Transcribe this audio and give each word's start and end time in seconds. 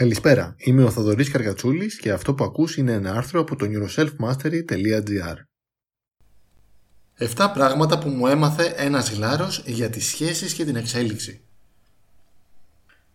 Καλησπέρα, 0.00 0.54
είμαι 0.58 0.84
ο 0.84 0.90
Θοδωρής 0.90 1.30
Καρκατσούλης 1.30 1.96
και 1.98 2.12
αυτό 2.12 2.34
που 2.34 2.44
ακούς 2.44 2.76
είναι 2.76 2.92
ένα 2.92 3.12
άρθρο 3.12 3.40
από 3.40 3.56
το 3.56 3.66
neuroselfmastery.gr 3.68 5.34
7 7.18 7.50
πράγματα 7.54 7.98
που 7.98 8.08
μου 8.08 8.26
έμαθε 8.26 8.74
ένας 8.76 9.10
γλάρος 9.10 9.62
για 9.66 9.90
τις 9.90 10.06
σχέσεις 10.06 10.54
και 10.54 10.64
την 10.64 10.76
εξέλιξη 10.76 11.40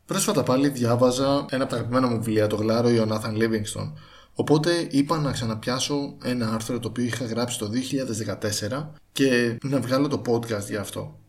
Πρόσφατα 0.06 0.44
πάλι 0.44 0.70
διάβαζα 0.70 1.46
ένα 1.50 1.64
από 1.64 1.72
τα 1.72 1.78
αγαπημένα 1.78 2.08
μου 2.08 2.16
βιβλία, 2.16 2.48
το 2.48 2.56
γλάρο 2.56 2.90
Ιωνάθαν 2.90 3.36
Λίβινγκστον 3.36 3.98
Οπότε 4.34 4.88
είπα 4.90 5.18
να 5.18 5.32
ξαναπιάσω 5.32 6.18
ένα 6.24 6.54
άρθρο 6.54 6.80
το 6.80 6.88
οποίο 6.88 7.04
είχα 7.04 7.26
γράψει 7.26 7.60
το 7.60 7.70
2014 8.70 8.88
και 9.12 9.58
να 9.64 9.80
βγάλω 9.80 10.08
το 10.08 10.22
podcast 10.28 10.66
για 10.70 10.80
αυτό. 10.80 11.20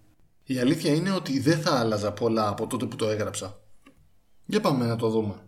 Η 0.44 0.58
αλήθεια 0.58 0.94
είναι 0.94 1.10
ότι 1.10 1.40
δεν 1.40 1.60
θα 1.60 1.78
άλλαζα 1.78 2.12
πολλά 2.12 2.48
από 2.48 2.66
τότε 2.66 2.86
που 2.86 2.96
το 2.96 3.08
έγραψα. 3.08 3.60
Για 4.46 4.60
πάμε 4.60 4.86
να 4.86 4.96
το 4.96 5.08
δούμε. 5.08 5.45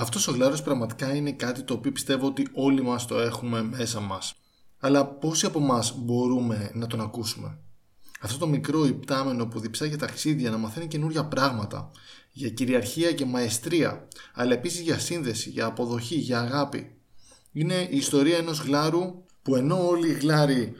Αυτός 0.00 0.28
ο 0.28 0.32
γλάρος 0.32 0.62
πραγματικά 0.62 1.14
είναι 1.14 1.32
κάτι 1.32 1.62
το 1.62 1.74
οποίο 1.74 1.92
πιστεύω 1.92 2.26
ότι 2.26 2.48
όλοι 2.52 2.82
μας 2.82 3.06
το 3.06 3.18
έχουμε 3.18 3.62
μέσα 3.62 4.00
μας. 4.00 4.34
Αλλά 4.78 5.06
πόσοι 5.06 5.46
από 5.46 5.58
εμά 5.58 5.84
μπορούμε 5.96 6.70
να 6.74 6.86
τον 6.86 7.00
ακούσουμε; 7.00 7.58
Αυτό 8.20 8.38
το 8.38 8.46
μικρό 8.46 8.86
υπτάμενο 8.86 9.46
που 9.46 9.60
διψά 9.60 9.84
για 9.86 9.98
ταξίδια 9.98 10.50
να 10.50 10.56
μαθαίνει 10.56 10.86
καινούργια 10.86 11.24
πράγματα, 11.24 11.90
για 12.32 12.48
κυριαρχία 12.48 13.12
και 13.12 13.24
μαεστρία, 13.24 14.08
αλλά 14.34 14.52
επίσης 14.52 14.80
για 14.80 14.98
σύνδεση, 14.98 15.50
για 15.50 15.66
αποδοχή, 15.66 16.16
για 16.16 16.40
αγάπη. 16.40 16.96
Είναι 17.52 17.88
η 17.90 17.96
ιστορία 17.96 18.36
ενός 18.36 18.58
γλάρου 18.60 19.24
που 19.42 19.56
ενώ 19.56 19.88
όλοι 19.88 20.08
οι 20.08 20.14
γλάροι 20.14 20.72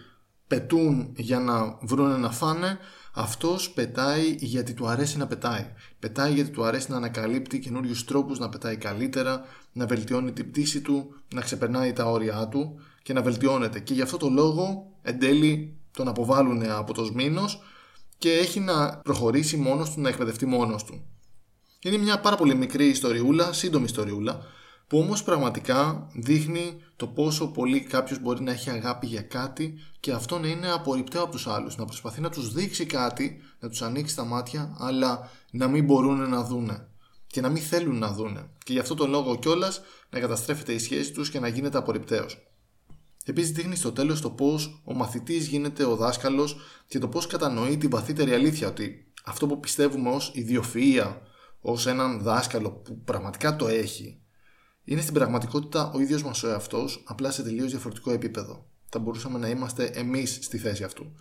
πετούν 0.47 1.12
για 1.17 1.39
να 1.39 1.79
βρουν 1.83 2.21
να 2.21 2.31
φάνε, 2.31 2.79
αυτός 3.19 3.71
πετάει 3.71 4.37
γιατί 4.39 4.75
του 4.75 4.87
αρέσει 4.87 5.17
να 5.17 5.27
πετάει. 5.27 5.67
Πετάει 5.99 6.33
γιατί 6.33 6.51
του 6.51 6.65
αρέσει 6.65 6.91
να 6.91 6.97
ανακαλύπτει 6.97 7.59
καινούριους 7.59 8.05
τρόπους 8.05 8.39
να 8.39 8.49
πετάει 8.49 8.77
καλύτερα, 8.77 9.45
να 9.73 9.87
βελτιώνει 9.87 10.33
την 10.33 10.51
πτήση 10.51 10.81
του, 10.81 11.15
να 11.35 11.41
ξεπερνάει 11.41 11.92
τα 11.92 12.05
όρια 12.05 12.48
του 12.48 12.81
και 13.03 13.12
να 13.12 13.23
βελτιώνεται. 13.23 13.81
Και 13.81 13.95
γι' 13.95 14.03
αυτό 14.03 14.17
το 14.17 14.29
λόγο 14.29 14.91
εν 15.03 15.19
τέλει 15.19 15.77
τον 15.92 16.09
αποβάλλουν 16.09 16.70
από 16.70 16.95
το 16.95 17.05
σμήνος 17.05 17.62
και 18.19 18.33
έχει 18.33 18.61
να 18.61 18.98
προχωρήσει 18.98 19.57
μόνος 19.57 19.91
του, 19.92 20.01
να 20.01 20.09
εκπαιδευτεί 20.09 20.47
μόνος 20.47 20.85
του. 20.85 21.05
Είναι 21.83 21.97
μια 21.97 22.20
πάρα 22.20 22.37
πολύ 22.37 22.55
μικρή 22.55 22.87
ιστοριούλα, 22.87 23.53
σύντομη 23.53 23.85
ιστοριούλα, 23.85 24.42
που 24.89 24.98
όμως 24.98 25.22
πραγματικά 25.22 26.08
δείχνει 26.14 26.83
το 26.97 27.06
πόσο 27.06 27.47
πολύ 27.47 27.81
κάποιος 27.81 28.20
μπορεί 28.20 28.42
να 28.42 28.53
έχει 28.53 28.70
αγάπη 28.70 29.06
για 29.06 29.22
κάτι 29.22 29.75
και 30.00 30.12
αυτό 30.12 30.39
να 30.39 30.48
είναι 30.48 30.70
απορριπταίο 30.70 31.22
από 31.22 31.30
τους 31.33 31.47
άλλους, 31.47 31.77
να 31.77 31.84
προσπαθεί 31.84 32.20
να 32.20 32.30
τους 32.30 32.53
δείξει 32.53 32.86
κάτι, 32.86 33.41
να 33.61 33.69
τους 33.69 33.83
ανοίξει 33.83 34.17
τα 34.17 34.25
μάτια, 34.25 34.77
αλλά 34.78 35.30
να 35.50 35.69
μην 35.69 35.84
μπορούν 35.84 36.28
να 36.28 36.45
δούνε 36.45 36.89
και 37.27 37.41
να 37.41 37.48
μην 37.48 37.62
θέλουν 37.62 37.98
να 37.98 38.12
δούνε. 38.12 38.50
Και 38.64 38.72
γι' 38.72 38.78
αυτό 38.78 38.95
το 38.95 39.06
λόγο 39.06 39.39
κιόλας 39.39 39.80
να 40.11 40.20
καταστρέφεται 40.20 40.72
η 40.72 40.78
σχέση 40.78 41.12
τους 41.12 41.30
και 41.30 41.41
να 41.41 41.48
γίνεται 41.48 41.78
απορριπταίος. 41.78 42.42
Επίσης, 43.25 43.50
δείχνει 43.50 43.77
στο 43.77 43.92
τέλος 43.92 44.20
το 44.20 44.30
πώς 44.30 44.83
ο 44.84 44.95
μαθητής 44.95 45.47
γίνεται 45.47 45.84
ο 45.84 45.97
δάσκαλος 45.97 46.56
και 46.86 46.98
το 46.98 47.08
πώς 47.08 47.27
κατανοεί 47.27 47.77
την 47.77 47.91
βαθύτερη 47.91 48.33
αλήθεια 48.33 48.69
ότι 48.69 49.12
αυτό 49.25 49.47
που 49.47 49.61
πιστεύουμε 49.61 50.11
ως 50.11 50.30
ιδιοφυα, 50.34 51.20
ως 51.61 51.86
έναν 51.86 52.20
δάσκαλο 52.20 52.70
που 52.70 53.02
πραγματικά 53.05 53.56
το 53.56 53.69
έχει, 53.69 54.20
είναι 54.91 55.00
στην 55.00 55.14
πραγματικότητα 55.14 55.91
ο 55.94 56.00
ίδιος 56.00 56.22
μας 56.22 56.42
ο 56.42 56.48
εαυτός, 56.48 57.03
απλά 57.06 57.31
σε 57.31 57.42
τελείως 57.42 57.70
διαφορετικό 57.70 58.11
επίπεδο. 58.11 58.67
Θα 58.89 58.98
μπορούσαμε 58.98 59.39
να 59.39 59.48
είμαστε 59.48 59.84
εμείς 59.84 60.39
στη 60.41 60.58
θέση 60.58 60.84
αυτού. 60.84 61.12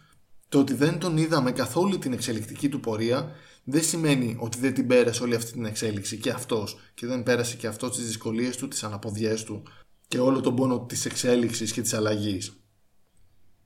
Το 0.49 0.59
ότι 0.59 0.73
δεν 0.73 0.99
τον 0.99 1.17
είδαμε 1.17 1.51
καθόλου 1.51 1.97
την 1.97 2.13
εξελικτική 2.13 2.69
του 2.69 2.79
πορεία 2.79 3.31
δεν 3.63 3.83
σημαίνει 3.83 4.35
ότι 4.39 4.59
δεν 4.59 4.73
την 4.73 4.87
πέρασε 4.87 5.23
όλη 5.23 5.35
αυτή 5.35 5.51
την 5.51 5.65
εξέλιξη 5.65 6.17
και 6.17 6.29
αυτός 6.29 6.77
και 6.93 7.07
δεν 7.07 7.23
πέρασε 7.23 7.55
και 7.55 7.67
αυτός 7.67 7.95
τις 7.95 8.05
δυσκολίες 8.05 8.57
του, 8.57 8.67
τις 8.67 8.83
αναποδιές 8.83 9.43
του 9.43 9.63
και 10.07 10.19
όλο 10.19 10.41
τον 10.41 10.55
πόνο 10.55 10.85
της 10.85 11.05
εξέλιξης 11.05 11.71
και 11.71 11.81
της 11.81 11.93
αλλαγής. 11.93 12.53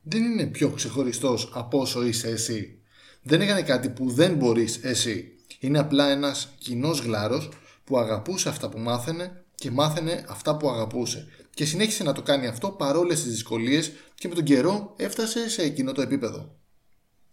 Δεν 0.01 0.23
είναι 0.23 0.45
πιο 0.45 0.69
ξεχωριστός 0.69 1.51
από 1.53 1.79
όσο 1.79 2.05
είσαι 2.05 2.27
εσύ. 2.27 2.79
Δεν 3.23 3.41
έκανε 3.41 3.61
κάτι 3.61 3.89
που 3.89 4.11
δεν 4.11 4.35
μπορείς 4.35 4.79
εσύ. 4.83 5.35
Είναι 5.59 5.79
απλά 5.79 6.09
ένας 6.09 6.53
κοινός 6.57 6.99
γλάρος 6.99 7.49
που 7.83 7.97
αγαπούσε 7.97 8.49
αυτά 8.49 8.69
που 8.69 8.79
μάθαινε 8.79 9.40
και 9.61 9.71
μάθαινε 9.71 10.25
αυτά 10.27 10.57
που 10.57 10.69
αγαπούσε. 10.69 11.27
Και 11.53 11.65
συνέχισε 11.65 12.03
να 12.03 12.13
το 12.13 12.21
κάνει 12.21 12.47
αυτό 12.47 12.69
παρόλες 12.69 13.21
τις 13.21 13.31
δυσκολίες 13.31 13.91
και 14.15 14.27
με 14.27 14.35
τον 14.35 14.43
καιρό 14.43 14.93
έφτασε 14.97 15.49
σε 15.49 15.61
εκείνο 15.61 15.91
το 15.91 16.01
επίπεδο. 16.01 16.59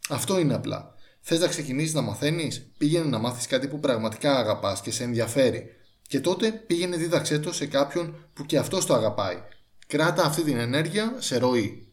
Αυτό 0.08 0.38
είναι 0.38 0.54
απλά. 0.54 0.94
Θες 1.20 1.40
να 1.40 1.46
ξεκινήσεις 1.46 1.94
να 1.94 2.00
μαθαίνεις, 2.00 2.72
πήγαινε 2.78 3.04
να 3.04 3.18
μάθεις 3.18 3.46
κάτι 3.46 3.68
που 3.68 3.80
πραγματικά 3.80 4.38
αγαπάς 4.38 4.80
και 4.80 4.90
σε 4.90 5.04
ενδιαφέρει. 5.04 5.66
Και 6.08 6.20
τότε 6.20 6.50
πήγαινε 6.50 6.96
δίδαξέ 6.96 7.38
το 7.38 7.52
σε 7.52 7.66
κάποιον 7.66 8.30
που 8.32 8.46
και 8.46 8.58
αυτός 8.58 8.86
το 8.86 8.94
αγαπάει. 8.94 9.42
Κράτα 9.86 10.24
αυτή 10.24 10.42
την 10.42 10.56
ενέργεια 10.58 11.14
σε 11.18 11.38
ροή. 11.38 11.92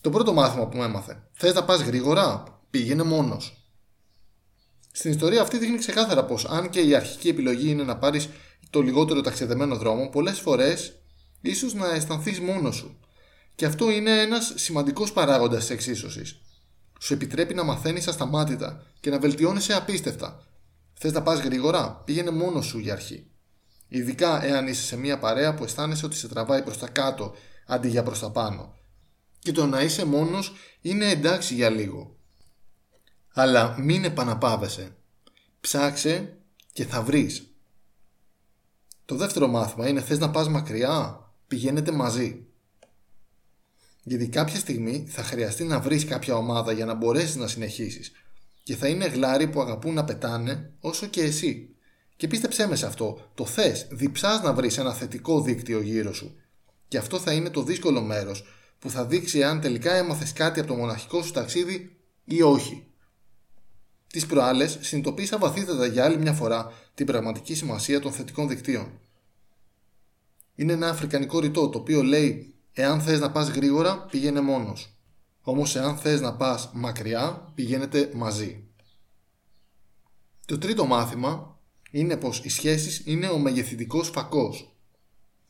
Το 0.00 0.10
πρώτο 0.10 0.32
μάθημα 0.32 0.68
που 0.68 0.76
μου 0.76 0.82
έμαθε. 0.82 1.28
Θες 1.32 1.54
να 1.54 1.64
πας 1.64 1.80
γρήγορα, 1.80 2.44
πήγαινε 2.70 3.02
μόνος. 3.02 3.64
Στην 4.92 5.10
ιστορία 5.10 5.42
αυτή 5.42 5.58
δείχνει 5.58 5.78
ξεκάθαρα 5.78 6.24
πως 6.24 6.44
αν 6.44 6.70
και 6.70 6.80
η 6.80 6.94
αρχική 6.94 7.28
επιλογή 7.28 7.70
είναι 7.70 7.82
να 7.82 7.96
πάρεις 7.96 8.28
το 8.70 8.80
λιγότερο 8.80 9.20
ταξιδεμένο 9.20 9.76
δρόμο, 9.76 10.08
πολλές 10.08 10.40
φορές 10.40 11.02
ίσως 11.40 11.74
να 11.74 11.94
αισθανθείς 11.94 12.40
μόνος 12.40 12.76
σου. 12.76 12.98
Και 13.54 13.66
αυτό 13.66 13.90
είναι 13.90 14.20
ένας 14.20 14.52
σημαντικός 14.54 15.12
παράγοντας 15.12 15.60
της 15.60 15.70
εξίσωσης. 15.70 16.40
Σου 17.00 17.12
επιτρέπει 17.12 17.54
να 17.54 17.64
μαθαίνεις 17.64 18.08
ασταμάτητα 18.08 18.86
και 19.00 19.10
να 19.10 19.18
βελτιώνεσαι 19.18 19.74
απίστευτα. 19.74 20.46
Θες 20.94 21.12
να 21.12 21.22
πας 21.22 21.40
γρήγορα, 21.40 22.02
πήγαινε 22.04 22.30
μόνος 22.30 22.66
σου 22.66 22.78
για 22.78 22.92
αρχή. 22.92 23.26
Ειδικά 23.88 24.44
εάν 24.44 24.66
είσαι 24.66 24.82
σε 24.82 24.96
μια 24.96 25.18
παρέα 25.18 25.54
που 25.54 25.64
αισθάνεσαι 25.64 26.06
ότι 26.06 26.16
σε 26.16 26.28
τραβάει 26.28 26.62
προς 26.62 26.78
τα 26.78 26.88
κάτω 26.88 27.34
αντί 27.66 27.88
για 27.88 28.02
προς 28.02 28.18
τα 28.18 28.30
πάνω. 28.30 28.74
Και 29.38 29.52
το 29.52 29.66
να 29.66 29.82
είσαι 29.82 30.04
μόνος 30.04 30.52
είναι 30.80 31.10
εντάξει 31.10 31.54
για 31.54 31.70
λίγο. 31.70 32.16
Αλλά 33.34 33.76
μην 33.78 34.04
επαναπάβεσαι. 34.04 34.96
Ψάξε 35.60 36.36
και 36.72 36.84
θα 36.84 37.02
βρεις. 37.02 37.53
Το 39.04 39.14
δεύτερο 39.14 39.46
μάθημα 39.46 39.88
είναι 39.88 40.00
θες 40.00 40.18
να 40.18 40.30
πας 40.30 40.48
μακριά, 40.48 41.20
πηγαίνετε 41.46 41.92
μαζί. 41.92 42.46
Γιατί 44.02 44.28
κάποια 44.28 44.58
στιγμή 44.58 45.06
θα 45.08 45.22
χρειαστεί 45.22 45.64
να 45.64 45.80
βρεις 45.80 46.04
κάποια 46.04 46.36
ομάδα 46.36 46.72
για 46.72 46.84
να 46.84 46.94
μπορέσεις 46.94 47.36
να 47.36 47.46
συνεχίσεις 47.46 48.12
και 48.64 48.76
θα 48.76 48.88
είναι 48.88 49.06
γλάροι 49.06 49.48
που 49.48 49.60
αγαπούν 49.60 49.94
να 49.94 50.04
πετάνε 50.04 50.72
όσο 50.80 51.06
και 51.06 51.22
εσύ. 51.22 51.68
Και 52.16 52.26
πίστεψέ 52.26 52.66
με 52.66 52.76
σε 52.76 52.86
αυτό, 52.86 53.30
το 53.34 53.46
θες, 53.46 53.86
διψάς 53.90 54.42
να 54.42 54.52
βρεις 54.52 54.78
ένα 54.78 54.94
θετικό 54.94 55.40
δίκτυο 55.40 55.80
γύρω 55.80 56.12
σου. 56.12 56.36
Και 56.88 56.98
αυτό 56.98 57.18
θα 57.18 57.32
είναι 57.32 57.50
το 57.50 57.62
δύσκολο 57.62 58.02
μέρος 58.02 58.44
που 58.78 58.90
θα 58.90 59.04
δείξει 59.04 59.42
αν 59.42 59.60
τελικά 59.60 59.94
έμαθες 59.94 60.32
κάτι 60.32 60.60
από 60.60 60.68
το 60.68 60.74
μοναχικό 60.74 61.22
σου 61.22 61.32
ταξίδι 61.32 61.96
ή 62.24 62.42
όχι. 62.42 62.86
Τις 64.06 64.26
προάλλες 64.26 64.78
συνειδητοποίησα 64.80 65.38
βαθύτερα 65.38 65.86
για 65.86 66.04
άλλη 66.04 66.18
μια 66.18 66.32
φορά 66.32 66.72
την 66.94 67.06
πραγματική 67.06 67.54
σημασία 67.54 68.00
των 68.00 68.12
θετικών 68.12 68.48
δικτύων. 68.48 69.00
Είναι 70.54 70.72
ένα 70.72 70.88
αφρικανικό 70.88 71.38
ρητό 71.38 71.68
το 71.68 71.78
οποίο 71.78 72.02
λέει 72.02 72.54
Εάν 72.76 73.00
θες 73.00 73.20
να 73.20 73.30
πας 73.30 73.48
γρήγορα 73.48 74.06
πήγαινε 74.10 74.40
μόνος. 74.40 74.96
Όμως 75.40 75.76
εάν 75.76 75.96
θες 75.96 76.20
να 76.20 76.36
πας 76.36 76.70
μακριά 76.72 77.52
πηγαίνετε 77.54 78.10
μαζί. 78.14 78.64
Το 80.46 80.58
τρίτο 80.58 80.86
μάθημα 80.86 81.58
είναι 81.90 82.16
πως 82.16 82.40
οι 82.44 82.48
σχέσεις 82.48 83.02
είναι 83.04 83.28
ο 83.28 83.38
μεγεθυντικός 83.38 84.08
φακός. 84.08 84.76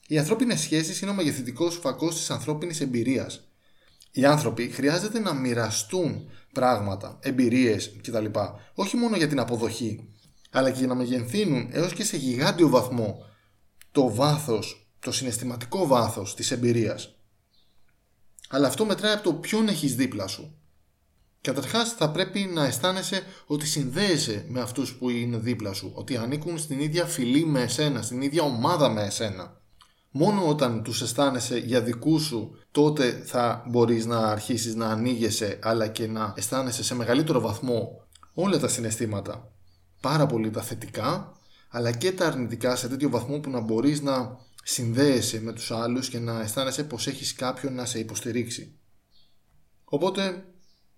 Οι 0.06 0.19
ανθρώπινες 0.19 0.61
σχέσεις 0.61 1.00
είναι 1.00 1.11
ο 1.11 1.15
μεγεθυντικός 1.15 1.76
φακός 1.76 2.15
της 2.16 2.31
ανθρώπινης 2.31 2.81
εμπειρίας. 2.81 3.49
Οι 4.11 4.25
άνθρωποι 4.25 4.69
χρειάζεται 4.69 5.19
να 5.19 5.34
μοιραστούν 5.34 6.31
πράγματα, 6.53 7.19
εμπειρίες 7.22 7.97
κτλ. 8.03 8.26
Όχι 8.75 8.97
μόνο 8.97 9.16
για 9.16 9.28
την 9.28 9.38
αποδοχή, 9.38 10.09
αλλά 10.54 10.70
και 10.70 10.78
για 10.78 10.87
να 10.87 10.94
μεγενθύνουν 10.94 11.69
έως 11.72 11.92
και 11.92 12.04
σε 12.04 12.17
γιγάντιο 12.17 12.69
βαθμό 12.69 13.25
το 13.93 14.14
βάθος, 14.14 14.88
το 14.99 15.12
συναισθηματικό 15.12 15.87
βάθος 15.87 16.34
της 16.34 16.50
εμπειρίας. 16.50 17.14
Αλλά 18.49 18.67
αυτό 18.67 18.84
μετράει 18.84 19.12
από 19.12 19.23
το 19.23 19.34
ποιον 19.34 19.69
έχεις 19.69 19.94
δίπλα 19.94 20.26
σου. 20.26 20.58
Καταρχάς, 21.40 21.93
θα 21.93 22.11
πρέπει 22.11 22.40
να 22.40 22.64
αισθάνεσαι 22.64 23.23
ότι 23.46 23.67
συνδέεσαι 23.67 24.44
με 24.49 24.61
αυτούς 24.61 24.94
που 24.94 25.11
είναι 25.11 25.37
δίπλα 25.37 25.73
σου, 25.73 25.93
ότι 25.94 26.17
ανήκουν 26.17 26.58
στην 26.58 26.81
ίδια 26.81 27.05
φυλή 27.05 27.44
με 27.46 27.62
εσένα, 27.62 28.02
στην 28.02 28.23
ίδια 28.23 28.43
ομάδα 28.43 28.88
με 28.88 29.02
εσένα. 29.02 29.61
Μόνο 30.11 30.49
όταν 30.49 30.82
τους 30.82 31.02
αισθάνεσαι 31.02 31.58
για 31.58 31.82
δικούς 31.82 32.23
σου, 32.23 32.56
τότε 32.70 33.23
θα 33.25 33.64
μπορείς 33.69 34.06
να 34.06 34.19
αρχίσεις 34.19 34.75
να 34.75 34.87
ανοίγεσαι, 34.87 35.58
αλλά 35.62 35.87
και 35.87 36.06
να 36.06 36.34
αισθάνεσαι 36.37 36.82
σε 36.82 36.94
μεγαλύτερο 36.94 37.40
βαθμό 37.40 38.06
όλα 38.34 38.58
τα 38.58 38.69
συναισθήματα. 38.69 39.49
Πάρα 40.04 40.26
πολύ 40.26 40.50
τα 40.50 40.62
θετικά, 40.62 41.36
αλλά 41.68 41.92
και 41.92 42.12
τα 42.12 42.26
αρνητικά 42.26 42.76
σε 42.76 42.88
τέτοιο 42.88 43.10
βαθμό 43.10 43.38
που 43.38 43.50
να 43.50 43.60
μπορείς 43.60 44.00
να 44.00 44.38
συνδέεσαι 44.62 45.40
με 45.40 45.52
τους 45.52 45.70
άλλους 45.70 46.08
και 46.08 46.18
να 46.18 46.40
αισθάνεσαι 46.40 46.84
πως 46.84 47.06
έχεις 47.06 47.34
κάποιον 47.34 47.74
να 47.74 47.84
σε 47.84 47.98
υποστηρίξει. 47.98 48.78
Οπότε, 49.84 50.44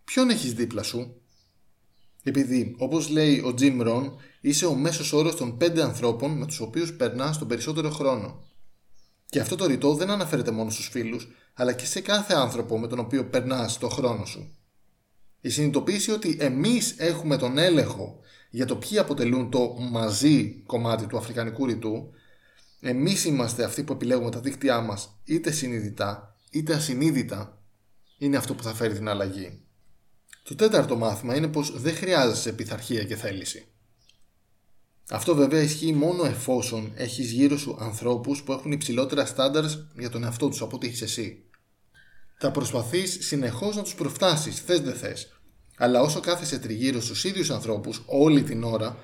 ποιον 0.05 0.31
έχεις 0.31 0.53
δίπλα 0.55 0.83
σου; 0.83 1.21
Επειδή, 2.23 2.75
όπως 2.79 3.09
λέει 3.09 3.39
ο 3.39 3.55
Jim 3.59 3.87
Rohn, 3.87 4.13
είσαι 4.41 4.67
ο 4.67 4.75
μέσος 4.75 5.13
όρος 5.13 5.37
των 5.37 5.57
πέντε 5.57 5.83
ανθρώπων 5.83 6.31
με 6.31 6.47
τους 6.47 6.61
οποίους 6.61 6.95
περνάς 6.97 7.39
τον 7.39 7.49
περισσότερο 7.49 7.91
χρόνο. 7.91 8.45
Και 9.27 9.41
αυτό 9.41 9.57
το 9.57 9.67
ρητό 9.67 9.95
δεν 9.95 10.11
αναφέρεται 10.11 10.51
μόνο 10.51 10.71
στους 10.71 10.89
φίλους, 10.89 11.29
αλλά 11.55 11.73
και 11.73 11.87
σε 11.87 12.01
κάθε 12.01 12.35
άνθρωπο 12.35 12.79
με 12.79 12.87
τον 12.87 12.99
οποίο 12.99 13.25
περνάς 13.25 13.79
τον 13.79 13.91
χρόνο 13.91 14.25
σου. 14.25 14.57
Η 15.41 15.49
συνειδητοποίηση 15.49 16.11
ότι 16.11 16.37
εμείς 16.41 16.95
έχουμε 16.99 17.37
τον 17.37 17.59
έλεγχο 17.59 18.21
για 18.51 18.67
το 18.67 18.77
ποιοι 18.77 18.99
αποτελούν 18.99 19.51
το 19.51 19.77
μαζί 19.91 20.63
κομμάτι 20.67 21.07
του 21.07 21.17
αφρικανικού 21.17 21.67
ρητού, 21.67 22.11
εμείς 22.81 23.25
είμαστε 23.25 23.65
αυτοί 23.65 23.85
που 23.85 23.93
επιλέγουμε 23.93 24.31
τα 24.31 24.41
δίκτυά 24.41 24.81
μας 24.81 25.21
είτε 25.25 25.51
συνειδητά 25.51 26.37
είτε 26.51 26.75
ασυνείδητα, 26.75 27.63
είναι 28.19 28.37
αυτό 28.37 28.55
που 28.55 28.63
θα 28.63 28.75
φέρει 28.75 28.95
την 28.95 29.09
αλλαγή. 29.09 29.61
Το 30.43 30.55
τέταρτο 30.55 30.97
μάθημα 30.97 31.37
είναι 31.37 31.49
πως 31.49 31.81
δεν 31.81 31.95
χρειάζεσαι 31.95 32.53
πειθαρχία 32.53 33.05
και 33.05 33.17
θέληση. 33.17 33.69
Αυτό 35.11 35.35
βέβαια 35.35 35.63
ισχύει 35.63 35.93
μόνο 35.93 36.25
εφόσον 36.25 36.93
έχεις 36.95 37.31
γύρω 37.31 37.59
σου 37.59 37.77
ανθρώπους 37.81 38.43
που 38.43 38.53
έχουν 38.53 38.73
υψηλότερα 38.73 39.27
standards 39.37 39.85
για 39.99 40.11
τον 40.11 40.25
εαυτό 40.25 40.49
τους 40.49 40.61
από 40.61 40.77
ό,τι 40.77 40.87
έχεις 40.87 41.03
εσύ. 41.03 41.45
Θα 42.39 42.51
προσπαθείς 42.51 43.19
συνεχώς 43.21 43.77
να 43.77 43.83
τους 43.83 43.95
προφτάσεις, 43.95 44.61
θες 44.61 44.81
δεν 44.81 44.95
θες. 44.95 45.36
Αλλά 45.77 46.01
όσο 46.01 46.21
κάθεσαι 46.21 46.59
τριγύρω 46.59 47.01
στους 47.01 47.25
ίδιους 47.25 47.51
ανθρώπους 47.51 48.03
όλη 48.07 48.43
την 48.43 48.65
ώρα, 48.65 48.97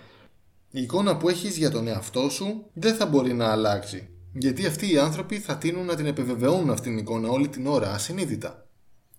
η 0.71 0.83
εικόνα 0.83 1.17
που 1.17 1.29
έχεις 1.29 1.57
για 1.57 1.71
τον 1.71 1.89
εαυτό 1.89 2.29
σου 2.29 2.65
δεν 2.73 2.95
θα 2.95 3.07
μπορεί 3.07 3.33
να 3.33 3.51
αλλάξει. 3.51 4.09
Γιατί 4.33 4.67
αυτοί 4.67 4.93
οι 4.93 4.99
άνθρωποι 4.99 5.39
θα 5.39 5.57
τείνουν 5.59 5.87
να 5.87 5.95
την 5.95 6.07
επιβεβαιώνουν 6.07 6.71
αυτήν 6.71 6.91
την 6.91 7.01
εικόνα 7.01 7.29
όλη 7.29 7.49
την 7.49 7.67
ώρα, 7.67 7.93
ασυνείδητα. 7.93 8.67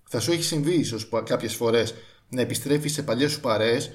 Θα 0.10 0.20
σου 0.20 0.32
έχει 0.32 0.44
συμβεί 0.44 0.74
ίσως 0.74 1.10
κάποιες 1.24 1.56
φορές 1.56 1.94
να 2.30 2.42
επιστρέφεις 2.42 2.94
σε 2.94 3.04
παλιές 3.04 3.32
σου 3.32 3.40
παρέες 3.40 3.92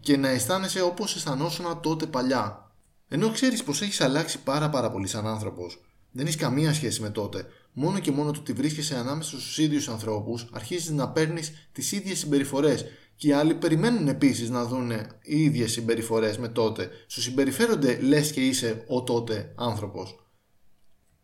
και 0.00 0.16
να 0.16 0.28
αισθάνεσαι 0.28 0.82
όπως 0.82 1.16
αισθανόσουν 1.16 1.80
τότε 1.82 2.06
παλιά. 2.06 2.72
Ενώ 3.08 3.30
ξέρεις 3.30 3.62
πως 3.62 3.82
έχεις 3.82 4.00
αλλάξει 4.00 4.38
πάρα 4.38 4.70
πάρα 4.70 4.90
πολύ 4.90 5.06
σαν 5.06 5.26
άνθρωπος. 5.26 5.80
Δεν 6.10 6.26
έχεις 6.26 6.36
καμία 6.36 6.72
σχέση 6.72 7.00
με 7.00 7.10
τότε. 7.10 7.46
Μόνο 7.72 7.98
και 7.98 8.10
μόνο 8.10 8.30
το 8.30 8.40
ότι 8.40 8.52
βρίσκεσαι 8.52 8.96
ανάμεσα 8.96 9.30
στους 9.30 9.58
ίδιους 9.58 9.88
ανθρώπους, 9.88 10.46
αρχίζεις 10.52 10.90
να 10.90 11.08
παίρνεις 11.08 11.68
τις 11.72 11.92
ίδιες 11.92 12.18
συμπεριφορές. 12.18 12.84
Και 13.22 13.28
οι 13.28 13.32
άλλοι 13.32 13.54
περιμένουν 13.54 14.08
επίσης 14.08 14.50
να 14.50 14.64
δουν 14.64 14.90
οι 15.22 15.42
ίδιες 15.42 15.72
συμπεριφορές 15.72 16.38
με 16.38 16.48
τότε. 16.48 16.90
Σου 17.06 17.20
συμπεριφέρονται 17.20 17.98
λες 18.00 18.32
και 18.32 18.46
είσαι 18.46 18.84
ο 18.86 19.02
τότε 19.02 19.52
άνθρωπος. 19.56 20.26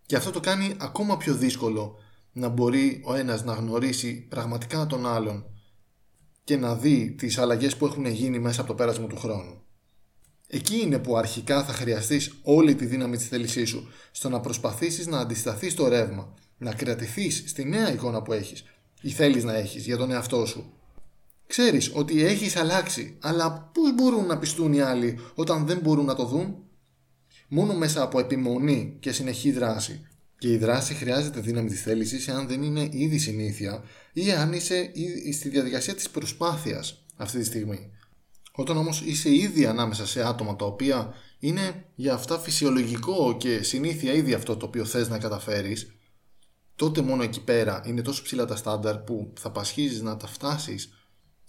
Και 0.06 0.16
αυτό 0.16 0.30
το 0.30 0.40
κάνει 0.40 0.74
ακόμα 0.78 1.16
πιο 1.16 1.34
δύσκολο 1.34 1.98
να 2.32 2.48
μπορεί 2.48 3.02
ο 3.04 3.14
ένας 3.14 3.44
να 3.44 3.52
γνωρίσει 3.52 4.26
πραγματικά 4.28 4.86
τον 4.86 5.06
άλλον 5.06 5.44
και 6.44 6.56
να 6.56 6.74
δει 6.74 7.14
τις 7.18 7.38
αλλαγές 7.38 7.76
που 7.76 7.86
έχουν 7.86 8.06
γίνει 8.06 8.38
μέσα 8.38 8.60
από 8.60 8.70
το 8.70 8.74
πέρασμα 8.74 9.06
του 9.06 9.16
χρόνου. 9.16 9.62
Εκεί 10.46 10.80
είναι 10.80 10.98
που 10.98 11.16
αρχικά 11.16 11.64
θα 11.64 11.72
χρειαστείς 11.72 12.38
όλη 12.42 12.74
τη 12.74 12.86
δύναμη 12.86 13.16
της 13.16 13.28
θέλησής 13.28 13.68
σου 13.68 13.88
στο 14.10 14.28
να 14.28 14.40
προσπαθήσεις 14.40 15.06
να 15.06 15.18
αντισταθείς 15.18 15.74
το 15.74 15.88
ρεύμα, 15.88 16.34
να 16.58 16.74
κρατηθείς 16.74 17.44
στη 17.46 17.64
νέα 17.64 17.92
εικόνα 17.92 18.22
που 18.22 18.32
έχεις 18.32 18.64
ή 19.00 19.10
θέλεις 19.10 19.44
να 19.44 19.54
έχεις 19.54 19.84
για 19.84 19.96
τον 19.96 20.10
εαυτό 20.10 20.46
σου. 20.46 20.72
Ξέρεις 21.48 21.90
ότι 21.94 22.24
έχεις 22.24 22.56
αλλάξει, 22.56 23.16
αλλά 23.20 23.70
πώς 23.74 23.94
μπορούν 23.94 24.26
να 24.26 24.38
πιστούν 24.38 24.72
οι 24.72 24.80
άλλοι 24.80 25.18
όταν 25.34 25.66
δεν 25.66 25.78
μπορούν 25.78 26.04
να 26.04 26.14
το 26.14 26.24
δουν; 26.24 26.68
Μόνο 27.48 27.74
μέσα 27.74 28.02
από 28.02 28.18
επιμονή 28.18 28.96
και 29.00 29.12
συνεχή 29.12 29.52
δράση 29.52 30.06
και 30.38 30.52
η 30.52 30.56
δράση 30.56 30.94
χρειάζεται 30.94 31.40
δύναμη 31.40 31.68
της 31.68 31.82
θέλησης 31.82 32.28
εάν 32.28 32.46
δεν 32.46 32.62
είναι 32.62 32.88
ήδη 32.92 33.18
συνήθεια 33.18 33.84
ή 34.12 34.32
αν 34.32 34.52
είσαι 34.52 34.90
στη 35.32 35.48
διαδικασία 35.48 35.94
της 35.94 36.10
προσπάθειας 36.10 37.04
αυτή 37.16 37.38
τη 37.38 37.44
στιγμή. 37.44 37.90
Όταν 38.52 38.76
όμως 38.76 39.00
είσαι 39.00 39.34
ήδη 39.34 39.66
ανάμεσα 39.66 40.06
σε 40.06 40.26
άτομα 40.26 40.56
τα 40.56 40.64
οποία 40.64 41.14
είναι 41.38 41.84
για 41.94 42.14
αυτά 42.14 42.38
φυσιολογικό 42.38 43.36
και 43.36 43.62
συνήθεια 43.62 44.12
ήδη 44.12 44.34
αυτό 44.34 44.56
το 44.56 44.66
οποίο 44.66 44.84
θες 44.84 45.08
να 45.08 45.18
καταφέρεις 45.18 45.92
τότε 46.76 47.02
μόνο 47.02 47.22
εκεί 47.22 47.44
πέρα 47.44 47.82
είναι 47.86 48.02
τόσο 48.02 48.22
ψηλά 48.22 48.44
τα 48.44 48.56
στάνταρ 48.56 48.98
που 48.98 49.32
θα 49.38 49.50
πασχίζεις 49.50 50.02
να 50.02 50.16
τα 50.16 50.26
φτάσεις 50.26 50.97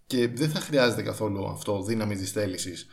και 0.09 0.27
δεν 0.27 0.49
θα 0.49 0.59
χρειάζεται 0.59 1.01
καθόλου 1.01 1.47
αυτό 1.47 1.83
δύναμης 1.83 2.19
της 2.19 2.31
θέλησης 2.31 2.87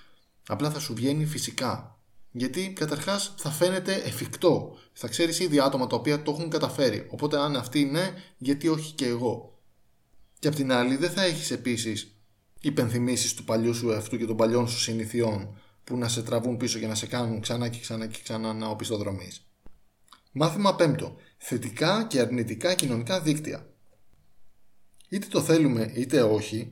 απλά 0.46 0.70
θα 0.70 0.78
σου 0.78 0.94
βγαίνει 0.94 1.26
φυσικά 1.26 1.96
γιατί 2.36 2.72
καταρχάς 2.72 3.34
θα 3.36 3.50
φαίνεται 3.50 3.94
εφικτό. 3.94 4.76
Θα 4.92 5.08
ξέρεις 5.08 5.38
ήδη 5.38 5.60
άτομα 5.60 5.86
τα 5.86 5.96
οποία 5.96 6.22
το 6.22 6.30
έχουν 6.30 6.50
καταφέρει. 6.50 7.06
Οπότε, 7.10 7.38
αν 7.38 7.56
αυτοί 7.56 7.80
είναι, 7.80 8.14
γιατί 8.38 8.68
όχι 8.68 8.92
και 8.92 9.06
εγώ; 9.06 9.58
Και 10.38 10.48
απ' 10.48 10.54
την 10.54 10.72
άλλη, 10.72 10.96
δεν 10.96 11.10
θα 11.10 11.24
έχεις 11.24 11.50
επίσης 11.50 12.20
υπενθυμίσεις 12.60 13.34
του 13.34 13.44
παλιού 13.44 13.74
σου 13.74 13.90
εαυτού 13.90 14.16
και 14.16 14.26
των 14.26 14.36
παλιών 14.36 14.68
σου 14.68 14.78
συνηθιών 14.78 15.58
που 15.84 15.96
να 15.96 16.08
σε 16.08 16.22
τραβούν 16.22 16.56
πίσω 16.56 16.78
και 16.78 16.86
να 16.86 16.94
σε 16.94 17.06
κάνουν 17.06 17.40
ξανά 17.40 17.68
και 17.68 17.80
ξανά 17.80 18.06
και 18.06 18.18
ξανά 18.22 18.52
να 18.52 18.66
οπισθοδρομείς. 18.66 19.46
Μάθημα 20.32 20.74
πέμπτο. 20.74 21.16
Θετικά 21.36 22.04
και 22.04 22.20
αρνητικά 22.20 22.74
κοινωνικά 22.74 23.20
δίκτυα. 23.20 23.66
Είτε 25.08 25.26
το 25.26 25.42
θέλουμε 25.42 25.92
είτε 25.94 26.22
όχι, 26.22 26.70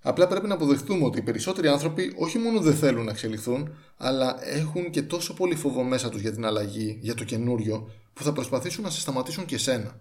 Απλά 0.00 0.26
πρέπει 0.26 0.46
να 0.46 0.54
αποδεχτούμε 0.54 1.04
ότι 1.04 1.18
οι 1.18 1.22
περισσότεροι 1.22 1.68
άνθρωποι 1.68 2.14
όχι 2.16 2.38
μόνο 2.38 2.60
δεν 2.60 2.74
θέλουν 2.74 3.04
να 3.04 3.10
εξελιχθούν, 3.10 3.74
αλλά 3.96 4.46
έχουν 4.46 4.90
και 4.90 5.02
τόσο 5.02 5.34
πολύ 5.34 5.54
φόβο 5.54 5.82
μέσα 5.82 6.08
τους 6.08 6.20
για 6.20 6.32
την 6.32 6.44
αλλαγή, 6.44 6.98
για 7.02 7.14
το 7.14 7.24
καινούριο, 7.24 7.90
που 8.12 8.22
θα 8.22 8.32
προσπαθήσουν 8.32 8.84
να 8.84 8.90
σε 8.90 9.00
σταματήσουν 9.00 9.44
και 9.44 9.58
σένα. 9.58 10.00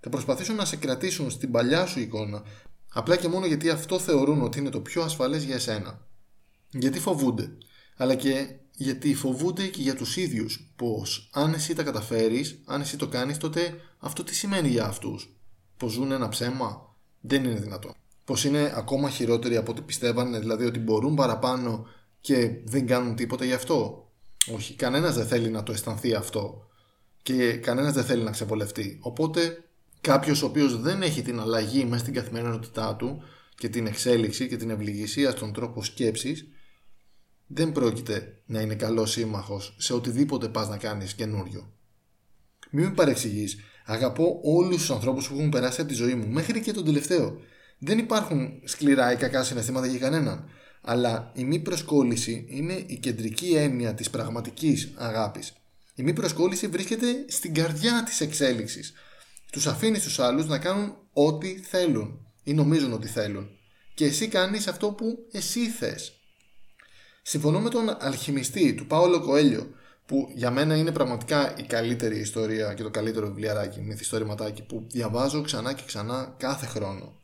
Θα 0.00 0.08
προσπαθήσουν 0.08 0.54
να 0.56 0.64
σε 0.64 0.76
κρατήσουν 0.76 1.30
στην 1.30 1.50
παλιά 1.50 1.86
σου 1.86 2.00
εικόνα, 2.00 2.42
απλά 2.92 3.16
και 3.16 3.28
μόνο 3.28 3.46
γιατί 3.46 3.70
αυτό 3.70 3.98
θεωρούν 3.98 4.42
ότι 4.42 4.58
είναι 4.58 4.70
το 4.70 4.80
πιο 4.80 5.02
ασφαλές 5.02 5.44
για 5.44 5.54
εσένα. 5.54 6.06
Γιατί 6.68 6.98
φοβούνται, 6.98 7.52
αλλά 7.96 8.14
και 8.14 8.56
γιατί 8.74 9.14
φοβούνται 9.14 9.66
και 9.66 9.82
για 9.82 9.94
τους 9.94 10.16
ίδιους, 10.16 10.72
πως 10.76 11.30
αν 11.32 11.52
εσύ 11.52 11.74
τα 11.74 11.82
καταφέρεις, 11.82 12.62
αν 12.64 12.80
εσύ 12.80 12.96
το 12.96 13.08
κάνεις, 13.08 13.38
τότε 13.38 13.80
αυτό 13.98 14.24
τι 14.24 14.34
σημαίνει 14.34 14.68
για 14.68 14.84
αυτούς; 14.84 15.36
Πως 15.76 15.92
ζουν 15.92 16.12
ένα 16.12 16.28
ψέμα; 16.28 16.96
Δεν 17.20 17.44
είναι 17.44 17.60
δυνατόν 17.60 17.94
πως 18.24 18.44
είναι 18.44 18.72
ακόμα 18.76 19.10
χειρότεροι 19.10 19.56
από 19.56 19.70
ό,τι 19.70 19.80
πιστεύανε, 19.80 20.38
δηλαδή 20.38 20.64
ότι 20.64 20.78
μπορούν 20.78 21.14
παραπάνω 21.14 21.86
και 22.20 22.50
δεν 22.64 22.86
κάνουν 22.86 23.16
τίποτα 23.16 23.44
γι' 23.44 23.52
αυτό. 23.52 24.10
Όχι, 24.54 24.74
κανένας 24.74 25.14
δεν 25.14 25.26
θέλει 25.26 25.50
να 25.50 25.62
το 25.62 25.72
αισθανθεί 25.72 26.14
αυτό 26.14 26.66
και 27.22 27.52
κανένας 27.52 27.92
δεν 27.92 28.04
θέλει 28.04 28.22
να 28.22 28.30
ξεβολευτεί. 28.30 28.98
Οπότε 29.00 29.64
κάποιος 30.00 30.42
ο 30.42 30.46
οποίος 30.46 30.80
δεν 30.80 31.02
έχει 31.02 31.22
την 31.22 31.40
αλλαγή 31.40 31.84
μέσα 31.84 32.02
στην 32.02 32.14
καθημερινότητά 32.14 32.96
του 32.96 33.22
και 33.54 33.68
την 33.68 33.86
εξέλιξη 33.86 34.48
και 34.48 34.56
την 34.56 34.70
ευληγησία 34.70 35.30
στον 35.30 35.52
τρόπο 35.52 35.82
σκέψης 35.82 36.46
δεν 37.46 37.72
πρόκειται 37.72 38.42
να 38.46 38.60
είναι 38.60 38.74
καλός 38.74 39.10
σύμμαχος 39.10 39.74
σε 39.78 39.92
οτιδήποτε 39.92 40.48
πας 40.48 40.68
να 40.68 40.76
κάνεις 40.76 41.14
καινούριο. 41.14 41.72
Μην 42.70 42.84
με 42.84 42.94
παρεξηγείς, 42.94 43.56
αγαπώ 43.84 44.40
όλους 44.42 44.76
τους 44.76 44.90
ανθρώπους 44.90 45.28
που 45.28 45.34
έχουν 45.34 45.50
περάσει 45.50 45.80
από 45.80 45.90
τη 45.90 45.96
ζωή 45.96 46.14
μου, 46.14 46.28
μέχρι 46.28 46.60
και 46.60 46.72
τον 46.72 46.84
τελευταίο. 46.84 47.40
Δεν 47.84 47.98
υπάρχουν 47.98 48.60
σκληρά 48.64 49.12
ή 49.12 49.16
κακά 49.16 49.42
συναισθήματα 49.42 49.86
για 49.86 49.98
κανέναν. 49.98 50.48
Αλλά 50.82 51.32
η 51.34 51.44
μη 51.44 51.58
προσκόλληση 51.58 52.46
είναι 52.48 52.84
η 52.86 52.98
κεντρική 52.98 53.54
έννοια 53.54 53.94
της 53.94 54.10
πραγματικής 54.10 54.92
αγάπης. 54.96 55.52
Η 55.94 56.02
μη 56.02 56.12
προσκόλληση 56.12 56.66
βρίσκεται 56.66 57.24
στην 57.28 57.54
καρδιά 57.54 58.02
της 58.02 58.20
εξέλιξης. 58.20 58.92
Τους 59.52 59.66
αφήνει 59.66 59.98
τους 59.98 60.18
άλλους 60.18 60.46
να 60.46 60.58
κάνουν 60.58 60.96
ό,τι 61.12 61.56
θέλουν 61.56 62.26
ή 62.42 62.54
νομίζουν 62.54 62.92
ότι 62.92 63.08
θέλουν. 63.08 63.48
Και 63.94 64.04
εσύ 64.04 64.28
κάνεις 64.28 64.66
αυτό 64.66 64.90
που 64.90 65.18
εσύ 65.32 65.68
θες. 65.68 66.12
Συμφωνώ 67.22 67.60
με 67.60 67.70
τον 67.70 67.96
αλχημιστή 68.00 68.74
του 68.74 68.86
Πάολο 68.86 69.20
Κοέλιο 69.20 69.74
που 70.06 70.32
για 70.34 70.50
μένα 70.50 70.76
είναι 70.76 70.92
πραγματικά 70.92 71.56
η 71.58 71.62
καλύτερη 71.62 72.18
ιστορία 72.18 72.74
και 72.74 72.82
το 72.82 72.90
καλύτερο 72.90 73.26
βιβλιαράκι, 73.26 73.80
μυθιστόρηματάκι 73.80 74.62
που 74.62 74.86
διαβάζω 74.90 75.42
ξανά 75.42 75.72
και 75.72 75.82
ξανά 75.86 76.34
κάθε 76.38 76.66
χρόνο 76.66 77.20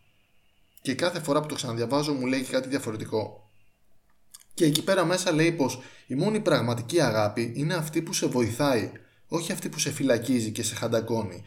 και 0.82 0.94
κάθε 0.94 1.20
φορά 1.20 1.40
που 1.40 1.47
το 1.47 1.54
ξαναδιαβάζω 1.54 2.12
μου 2.12 2.26
λέει 2.26 2.42
κάτι 2.42 2.68
διαφορετικό. 2.68 3.50
Και 4.54 4.64
εκεί 4.64 4.82
πέρα 4.85 5.04
μέσα 5.04 5.32
λέει 5.32 5.52
πως 5.52 5.80
η 6.06 6.14
μόνη 6.14 6.40
πραγματική 6.40 7.00
αγάπη 7.00 7.52
είναι 7.54 7.75
αυτή 7.75 8.02
που 8.02 8.12
σε 8.12 8.26
βοηθάει, 8.26 8.92
όχι 9.28 9.52
αυτή 9.52 9.68
που 9.68 9.78
σε 9.78 9.90
φυλακίζει 9.90 10.50
και 10.50 10.62
σε 10.62 10.75
χαντακώνει. 10.75 11.42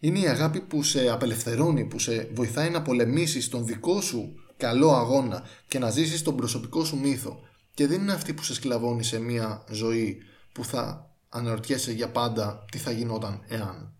Είναι 0.00 0.18
η 0.18 0.26
αγάπη 0.26 0.60
που 0.60 0.82
σε 0.82 1.08
απελευθερώνει, 1.08 1.84
που 1.84 1.98
σε 1.98 2.30
βοηθάει 2.32 2.70
να 2.70 2.82
πολεμήσεις 2.82 3.48
τον 3.48 3.66
δικό 3.66 4.00
σου 4.00 4.34
καλό 4.56 4.94
αγώνα 4.94 5.42
και 5.68 5.78
να 5.78 5.90
ζήσεις 5.90 6.22
τον 6.22 6.36
προσωπικό 6.36 6.84
σου 6.84 6.98
μύθο. 6.98 7.40
Και 7.74 7.86
δεν 7.86 8.00
είναι 8.00 8.12
αυτή 8.12 8.34
που 8.34 8.42
σε 8.42 8.54
σκλαβώνει 8.54 9.04
σε 9.04 9.18
μια 9.18 9.64
ζωή 9.70 10.22
που 10.52 10.64
θα 10.64 11.10
αναρωτιέσαι 11.28 11.92
για 11.92 12.10
πάντα 12.10 12.64
τι 12.70 12.78
θα 12.78 12.90
γινόταν 12.90 13.44
εάν. 13.48 13.94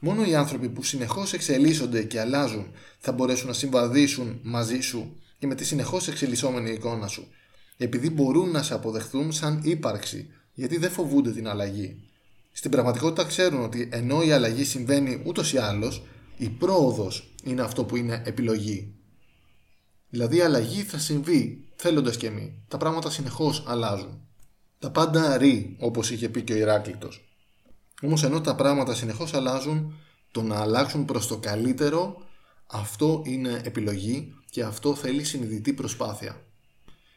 Μόνο 0.00 0.24
οι 0.24 0.34
άνθρωποι 0.34 0.68
που 0.68 0.82
συνεχώς 0.82 1.32
εξελίσσονται 1.32 2.02
και 2.02 2.20
αλλάζουν 2.20 2.70
θα 2.98 3.12
μπορέσουν 3.12 3.46
να 3.46 3.52
συμβαδίσουν 3.52 4.40
μαζί 4.42 4.80
σου 4.80 5.16
και 5.38 5.46
με 5.46 5.54
τη 5.54 5.64
συνεχώς 5.64 6.08
εξελισσόμενη 6.08 6.70
εικόνα 6.70 7.06
σου, 7.06 7.28
επειδή 7.76 8.10
μπορούν 8.10 8.50
να 8.50 8.62
σε 8.62 8.74
αποδεχθούν 8.74 9.32
σαν 9.32 9.60
ύπαρξη, 9.64 10.30
γιατί 10.54 10.76
δεν 10.76 10.90
φοβούνται 10.90 11.32
την 11.32 11.48
αλλαγή. 11.48 12.00
Στην 12.52 12.70
πραγματικότητα 12.70 13.24
ξέρουν 13.24 13.62
ότι 13.62 13.88
ενώ 13.92 14.22
η 14.22 14.32
αλλαγή 14.32 14.64
συμβαίνει 14.64 15.22
ούτως 15.26 15.52
ή 15.52 15.58
άλλως, 15.58 16.02
η 16.36 16.48
πρόοδος 16.48 17.34
είναι 17.44 17.62
αυτό 17.62 17.84
που 17.84 17.96
είναι 17.96 18.22
επιλογή. 18.24 18.94
Δηλαδή 20.08 20.36
η 20.36 20.40
αλλαγή 20.40 20.82
θα 20.82 20.98
συμβεί 20.98 21.68
θέλοντας 21.76 22.16
και 22.16 22.26
εμείς. 22.26 22.52
Τα 22.68 22.76
πράγματα 22.76 23.10
συνεχώς 23.10 23.64
αλλάζουν. 23.66 24.20
Τα 24.78 24.90
πάντα 24.90 25.36
ρί, 25.36 25.76
όπως 25.80 26.10
είχε 26.10 26.28
πει 26.28 26.42
και 26.42 26.52
ο 26.52 26.56
Ηράκλειτο. 26.56 27.08
Όμως 28.02 28.22
ενώ 28.22 28.40
τα 28.40 28.54
πράγματα 28.54 28.94
συνεχώς 28.94 29.34
αλλάζουν, 29.34 29.94
το 30.30 30.42
να 30.42 30.60
αλλάξουν 30.60 31.04
προς 31.04 31.26
το 31.26 31.38
καλύτερο, 31.38 32.16
αυτό 32.66 33.22
είναι 33.24 33.60
επιλογή 33.64 34.34
και 34.50 34.62
αυτό 34.62 34.94
θέλει 34.94 35.24
συνειδητή 35.24 35.72
προσπάθεια. 35.72 36.40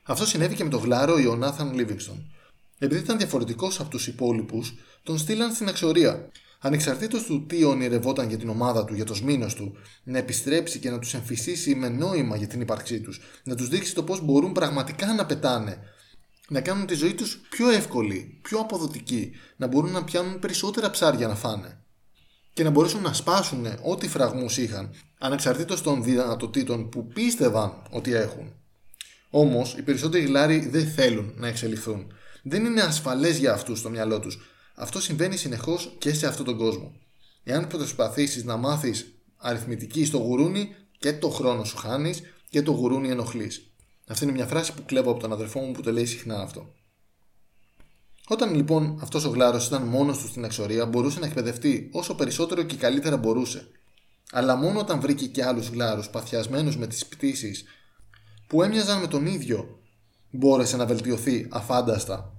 Αυτό 0.04 0.26
συνέβη 0.26 0.56
και 0.56 0.64
με 0.64 0.70
τον 0.70 0.82
γλάρο 0.82 1.20
Ιωνάθαν 1.20 1.74
Λίβιξτον. 1.74 2.32
Επειδή 2.78 3.02
ήταν 3.02 3.18
διαφορετικός 3.18 3.80
από 3.80 3.90
τους 3.90 4.08
υπόλοιπους, 4.08 4.74
τον 5.04 5.18
στείλαν 5.18 5.54
στην 5.54 5.68
εξορία. 5.68 6.30
Ανεξαρτήτως 6.60 7.24
του 7.24 7.46
τι 7.46 7.64
ονειρευόταν 7.64 8.28
για 8.30 8.38
την 8.38 8.50
ομάδα 8.50 8.86
του, 8.86 8.96
για 8.96 9.06
το 9.06 9.14
σμήνο 9.14 9.46
του, 9.46 9.78
να 10.04 10.18
επιστρέψει 10.18 10.80
και 10.80 10.90
να 10.90 11.00
τους 11.00 11.14
εμφυσίσει 11.14 11.76
με 11.76 11.90
νόημα 11.90 12.36
για 12.36 12.48
την 12.48 12.62
ύπαρξή 12.62 13.02
τους, 13.02 13.22
να 13.44 13.56
τους 13.56 13.68
δείξει 13.68 13.94
το 13.94 14.04
πώς 14.04 14.22
μπορούν 14.22 14.52
πραγματικά 14.52 15.14
να 15.14 15.26
πετάνε, 15.26 15.78
να 16.50 16.62
κάνουν 16.62 16.86
τη 16.86 16.94
ζωή 16.94 17.14
τους 17.14 17.40
πιο 17.50 17.70
εύκολη, 17.70 18.40
πιο 18.42 18.60
αποδοτική, 18.60 19.32
να 19.58 19.68
μπορούν 19.68 19.92
να 19.92 20.04
πιάνουν 20.04 20.40
περισσότερα 20.40 20.90
ψάρια 20.90 21.28
να 21.28 21.36
φάνε 21.36 21.84
και 22.60 22.66
να 22.66 22.72
μπορέσουν 22.72 23.02
να 23.02 23.14
σπάσουν 23.14 23.66
ό,τι 23.82 24.08
φραγμούς 24.08 24.58
είχαν, 24.58 24.94
ανεξαρτήτως 25.20 25.82
των 25.82 26.04
δυνατοτήτων 26.04 26.90
που 26.90 27.08
πίστευαν 27.08 27.82
ότι 27.90 28.14
έχουν. 28.14 28.54
Όμως, 29.30 29.76
οι 29.78 29.82
περισσότεροι 29.82 30.24
γλάροι 30.24 30.68
δεν 30.70 30.88
θέλουν 30.88 31.34
να 31.36 31.48
εξελιχθούν. 31.48 32.12
Δεν 32.44 32.66
είναι 32.66 32.82
ασφαλές 32.82 33.38
για 33.38 33.54
αυτούς 33.54 33.80
στο 33.80 33.90
μυαλό 33.90 34.20
τους. 34.20 34.40
Αυτό 34.76 35.02
συμβαίνει 35.02 35.38
συνεχώς 35.38 35.96
και 36.00 36.14
σε 36.14 36.28
αυτόν 36.28 36.46
τον 36.46 36.58
κόσμο. 36.58 36.96
Εάν 37.44 37.68
προσπαθήσεις 37.68 38.44
να 38.44 38.58
μάθεις 38.58 39.22
αριθμητική 39.38 40.06
στο 40.06 40.18
γουρούνι 40.18 40.76
και 41.00 41.14
το 41.14 41.30
χρόνο 41.30 41.64
σου 41.64 41.78
χάνεις 41.78 42.22
και 42.50 42.62
το 42.62 42.72
γουρούνι 42.72 43.10
ενοχλείς. 43.10 43.69
Αυτή 44.10 44.24
είναι 44.24 44.34
μια 44.34 44.48
φράση 44.48 44.74
που 44.74 44.86
κλέβω 44.86 45.12
από 45.12 45.20
τον 45.20 45.32
αδερφό 45.32 45.60
μου 45.60 45.72
που 45.72 45.82
το 45.82 45.92
λέει 45.92 46.06
συχνά 46.06 46.42
αυτό. 46.42 46.74
Όταν 48.28 48.56
λοιπόν 48.56 49.00
αυτός 49.02 49.26
ο 49.26 49.30
γλάρος 49.30 49.68
ήταν 49.68 49.84
μόνος 49.84 50.18
του 50.18 50.28
στην 50.28 50.44
εξορία, 50.44 50.86
μπορούσε 50.86 51.20
να 51.20 51.26
εκπαιδευτεί 51.26 51.90
όσο 51.92 52.16
περισσότερο 52.16 52.64
και 52.64 52.76
καλύτερα 52.76 53.18
μπορούσε. 53.18 53.68
Αλλά 54.32 54.56
μόνο 54.56 54.80
όταν 54.80 55.00
βρήκε 55.00 55.26
και 55.26 55.44
άλλους 55.44 55.68
γλάρους 55.68 56.10
παθιασμένους 56.10 56.78
με 56.78 56.88
τις 56.88 57.06
πτήσεις 57.06 57.64
που 58.48 58.64
έμοιαζαν 58.64 59.00
με 59.00 59.08
τον 59.08 59.26
ίδιο, 59.26 59.80
μπόρεσε 60.32 60.78
να 60.78 60.86
βελτιωθεί 60.86 61.48
αφάνταστα. 61.50 62.34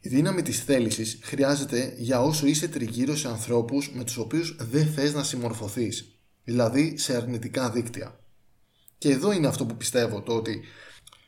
Η 0.00 0.08
δύναμη 0.08 0.42
της 0.42 0.64
θέλησης 0.64 1.18
χρειάζεται 1.22 1.94
για 1.98 2.20
όσο 2.20 2.46
είσαι 2.46 2.68
τριγύρω 2.68 3.16
σε 3.16 3.28
ανθρώπους 3.28 3.90
με 3.92 4.04
τους 4.04 4.16
οποίους 4.16 4.56
δεν 4.58 4.86
θες 4.86 5.14
να 5.14 5.22
συμμορφωθείς, 5.22 6.18
δηλαδή 6.44 6.98
σε 6.98 7.16
αρνητικά 7.16 7.70
δίκτυα. 7.70 8.21
Και 9.02 9.10
εδώ 9.10 9.32
είναι 9.32 9.46
αυτό 9.46 9.66
που 9.66 9.76
πιστεύω, 9.76 10.20
το 10.20 10.34
ότι 10.34 10.60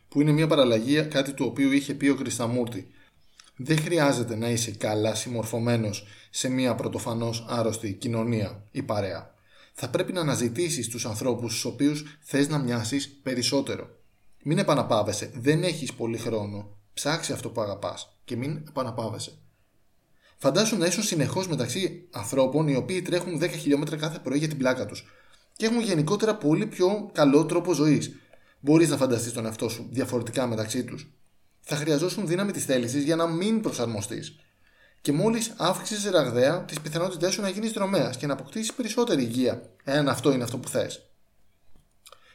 που 0.08 0.20
είναι 0.20 0.32
μια 0.32 0.46
παραλλαγή 0.46 1.02
κάτι 1.02 1.32
του 1.32 1.44
οποίου 1.48 1.72
είχε 1.72 1.94
πει 1.94 2.08
ο 2.08 2.14
Κρισταμούρτη 2.14 2.86
δεν 3.56 3.78
χρειάζεται 3.78 4.36
να 4.36 4.50
είσαι 4.50 4.70
καλά 4.70 5.14
συμμορφωμένος 5.14 6.06
σε 6.30 6.48
μια 6.48 6.74
πρωτοφανώς 6.74 7.44
άρρωστη 7.48 7.92
κοινωνία 7.92 8.64
ή 8.70 8.82
παρέα. 8.82 9.34
Θα 9.72 9.88
πρέπει 9.88 10.12
να 10.12 10.20
αναζητήσεις 10.20 10.88
τους 10.88 11.06
ανθρώπους 11.06 11.50
στους 11.50 11.64
οποίους 11.64 12.18
θες 12.20 12.48
να 12.48 12.58
μοιάσεις 12.58 13.08
περισσότερο. 13.22 13.88
Μην 14.42 14.58
επαναπάβεσαι, 14.58 15.30
δεν 15.34 15.62
έχεις 15.62 15.92
πολύ 15.92 16.18
χρόνο. 16.18 16.76
Ψάξε 16.94 17.32
αυτό 17.32 17.50
που 17.50 17.60
αγαπάς 17.60 18.16
και 18.24 18.36
μην 18.36 18.64
επαναπάβεσαι. 18.68 19.32
Φαντάσου 20.36 20.76
να 20.76 20.86
ήσουν 20.86 21.02
συνεχώς 21.02 21.48
μεταξύ 21.48 22.08
ανθρώπων 22.10 22.68
οι 22.68 22.76
οποίοι 22.76 23.02
τρέχουν 23.02 23.42
10 23.42 23.50
χιλιόμετρα 23.50 23.96
κάθε 23.96 24.18
πρωί 24.18 24.38
για 24.38 24.48
την 24.48 24.58
πλάκα 24.58 24.86
τους 24.86 25.04
και 25.56 25.66
έχουν 25.66 25.80
γενικότερα 25.80 26.36
πολύ 26.36 26.66
πιο 26.66 27.10
καλό 27.12 27.46
τρόπο 27.46 27.72
ζωής. 27.72 28.10
Μπορείς 28.60 28.88
να 28.88 28.96
φανταστείς 28.96 29.32
τον 29.32 29.44
εαυτό 29.44 29.68
σου 29.68 29.88
διαφορετικά 29.90 30.46
μεταξύ 30.46 30.84
τους 30.84 31.14
θα 31.64 31.76
χρειαζόσουν 31.76 32.26
δύναμη 32.26 32.52
της 32.52 32.64
θέλησης 32.64 33.04
για 33.04 33.16
να 33.16 33.26
μην 33.26 33.60
προσαρμοστείς. 33.60 34.36
Και 35.00 35.12
μόλις 35.12 35.54
αύξησες 35.56 36.10
ραγδαία 36.10 36.64
τις 36.64 36.80
πιθανότητές 36.80 37.32
σου 37.32 37.40
να 37.40 37.48
γίνεις 37.48 37.72
δρομέας 37.72 38.16
και 38.16 38.26
να 38.26 38.32
αποκτήσεις 38.32 38.72
περισσότερη 38.72 39.22
υγεία, 39.22 39.70
εάν 39.84 40.08
αυτό 40.08 40.32
είναι 40.32 40.42
αυτό 40.42 40.58
που 40.58 40.68
θες. 40.68 41.10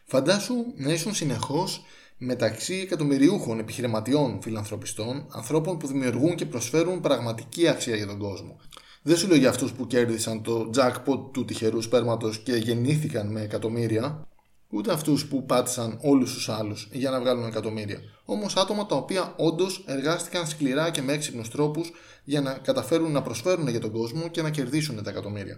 Φαντάσου 0.05 0.55
να 0.75 0.91
ήσουν 0.93 1.15
συνεχώς 1.15 1.83
μεταξύ 2.17 2.73
εκατομμυριούχων 2.73 3.59
επιχειρηματιών, 3.59 4.41
φιλανθρωπιστών, 4.41 5.27
ανθρώπων 5.31 5.77
που 5.77 5.87
δημιουργούν 5.87 6.35
και 6.35 6.45
προσφέρουν 6.45 7.01
πραγματική 7.01 7.67
αξία 7.67 7.95
για 7.95 8.07
τον 8.07 8.19
κόσμο. 8.19 8.59
Δεν 9.01 9.17
σου 9.17 9.27
λέω 9.27 9.37
για 9.37 9.49
αυτούς 9.49 9.71
που 9.71 9.87
κέρδισαν 9.87 10.43
το 10.43 10.69
jackpot 10.75 11.31
του 11.33 11.45
τυχερού 11.45 11.81
σπέρματος 11.81 12.39
και 12.39 12.55
γεννήθηκαν 12.55 13.31
με 13.31 13.41
εκατομμύρια, 13.41 14.27
ούτε 14.69 14.91
αυτούς 14.91 15.25
που 15.25 15.45
πάτησαν 15.45 15.99
όλους 16.01 16.33
τους 16.33 16.49
άλλους 16.49 16.89
για 16.91 17.09
να 17.09 17.19
βγάλουν 17.19 17.45
εκατομμύρια. 17.45 17.99
Όμως 18.25 18.55
άτομα 18.55 18.85
τα 18.85 18.95
οποία 18.95 19.33
όντως 19.37 19.83
εργάστηκαν 19.87 20.47
σκληρά 20.47 20.89
και 20.89 21.01
με 21.01 21.13
έξυπνους 21.13 21.49
τρόπους 21.49 21.91
για 22.23 22.41
να 22.41 22.53
καταφέρουν 22.53 23.11
να 23.11 23.21
προσφέρουν 23.21 23.67
για 23.67 23.79
τον 23.79 23.91
κόσμο 23.91 24.27
και 24.27 24.41
να 24.41 24.49
κερδίσουν 24.49 25.03
τα 25.03 25.09
εκατομμύρια. 25.09 25.57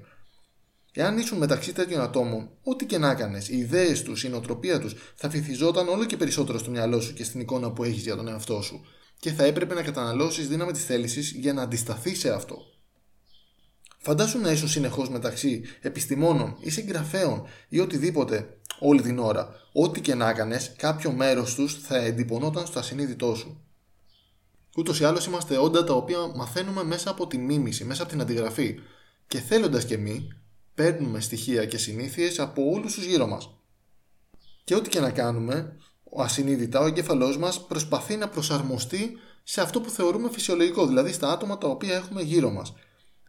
Εάν 0.93 1.17
ήσουν 1.17 1.37
μεταξύ 1.37 1.73
τέτοιων 1.73 2.01
ατόμων, 2.01 2.49
ό,τι 2.63 2.85
και 2.85 2.97
να 2.97 3.11
έκανες, 3.11 3.49
οι 3.49 3.57
ιδέες 3.57 4.03
τους, 4.03 4.23
η 4.23 4.29
νοοτροπία 4.29 4.79
τους 4.79 4.95
θα 5.15 5.29
φυθιζόταν 5.29 5.87
όλο 5.87 6.05
και 6.05 6.17
περισσότερο 6.17 6.57
στο 6.57 6.69
μυαλό 6.69 7.01
σου 7.01 7.13
και 7.13 7.23
στην 7.23 7.39
εικόνα 7.39 7.71
που 7.71 7.83
έχεις 7.83 8.03
για 8.03 8.15
τον 8.15 8.27
εαυτό 8.27 8.61
σου, 8.61 8.81
και 9.19 9.31
θα 9.31 9.43
έπρεπε 9.43 9.73
να 9.73 9.81
καταναλώσεις 9.81 10.47
δύναμη 10.47 10.71
της 10.71 10.85
θέλησης 10.85 11.31
για 11.31 11.53
να 11.53 11.61
αντισταθείς 11.61 12.19
σε 12.19 12.29
αυτό. 12.29 12.70
Φαντάσου 14.03 14.39
να 14.39 14.51
ήσουν 14.51 14.67
συνεχώς 14.67 15.09
μεταξύ 15.09 15.63
επιστημόνων 15.81 16.55
ή 16.59 16.69
συγγραφέων 16.69 17.43
ή 17.69 17.79
οτιδήποτε 17.79 18.57
όλη 18.79 19.01
την 19.01 19.19
ώρα. 19.19 19.49
Ό,τι 19.73 20.01
και 20.01 20.15
να 20.15 20.29
έκανες, 20.29 20.73
κάποιο 20.77 21.11
μέρος 21.11 21.55
τους 21.55 21.79
θα 21.81 21.97
εντυπωνόταν 21.97 22.65
στο 22.65 22.79
ασυνείδητό 22.79 23.35
σου. 23.35 23.61
Ούτως 24.77 24.99
ή 24.99 25.03
άλλως 25.03 25.25
είμαστε 25.25 25.57
όντα 25.57 25.83
τα 25.83 25.93
οποία 25.93 26.17
μαθαίνουμε 26.35 26.83
μέσα 26.83 27.09
από 27.09 27.27
τη 27.27 27.37
μίμηση, 27.37 27.85
μέσα 27.85 28.01
από 28.01 28.11
την 28.11 28.21
αντιγραφή. 28.21 28.79
Και 29.27 29.39
θέλοντας 29.39 29.85
και 29.85 29.93
εμείς, 29.93 30.21
παίρνουμε 30.75 31.19
στοιχεία 31.19 31.65
και 31.65 31.77
συνήθειες 31.77 32.39
από 32.39 32.71
όλους 32.71 32.93
τους 32.93 33.05
γύρω 33.05 33.27
μας. 33.27 33.49
Και 34.63 34.75
ό,τι 34.75 34.89
και 34.89 34.99
να 34.99 35.11
κάνουμε, 35.11 35.77
ο 36.03 36.21
ασυνείδητα 36.21 36.79
ο 36.79 36.85
εγκέφαλός 36.85 37.37
μας 37.37 37.65
προσπαθεί 37.65 38.15
να 38.15 38.29
προσαρμοστεί 38.29 39.11
σε 39.43 39.61
αυτό 39.61 39.81
που 39.81 39.89
θεωρούμε 39.89 40.29
φυσιολογικό, 40.31 40.87
δηλαδή 40.87 41.11
στα 41.11 41.31
άτομα 41.31 41.57
τα 41.57 41.67
οποία 41.67 41.95
έχουμε 41.95 42.21
γύρω 42.21 42.49
μας. 42.49 42.73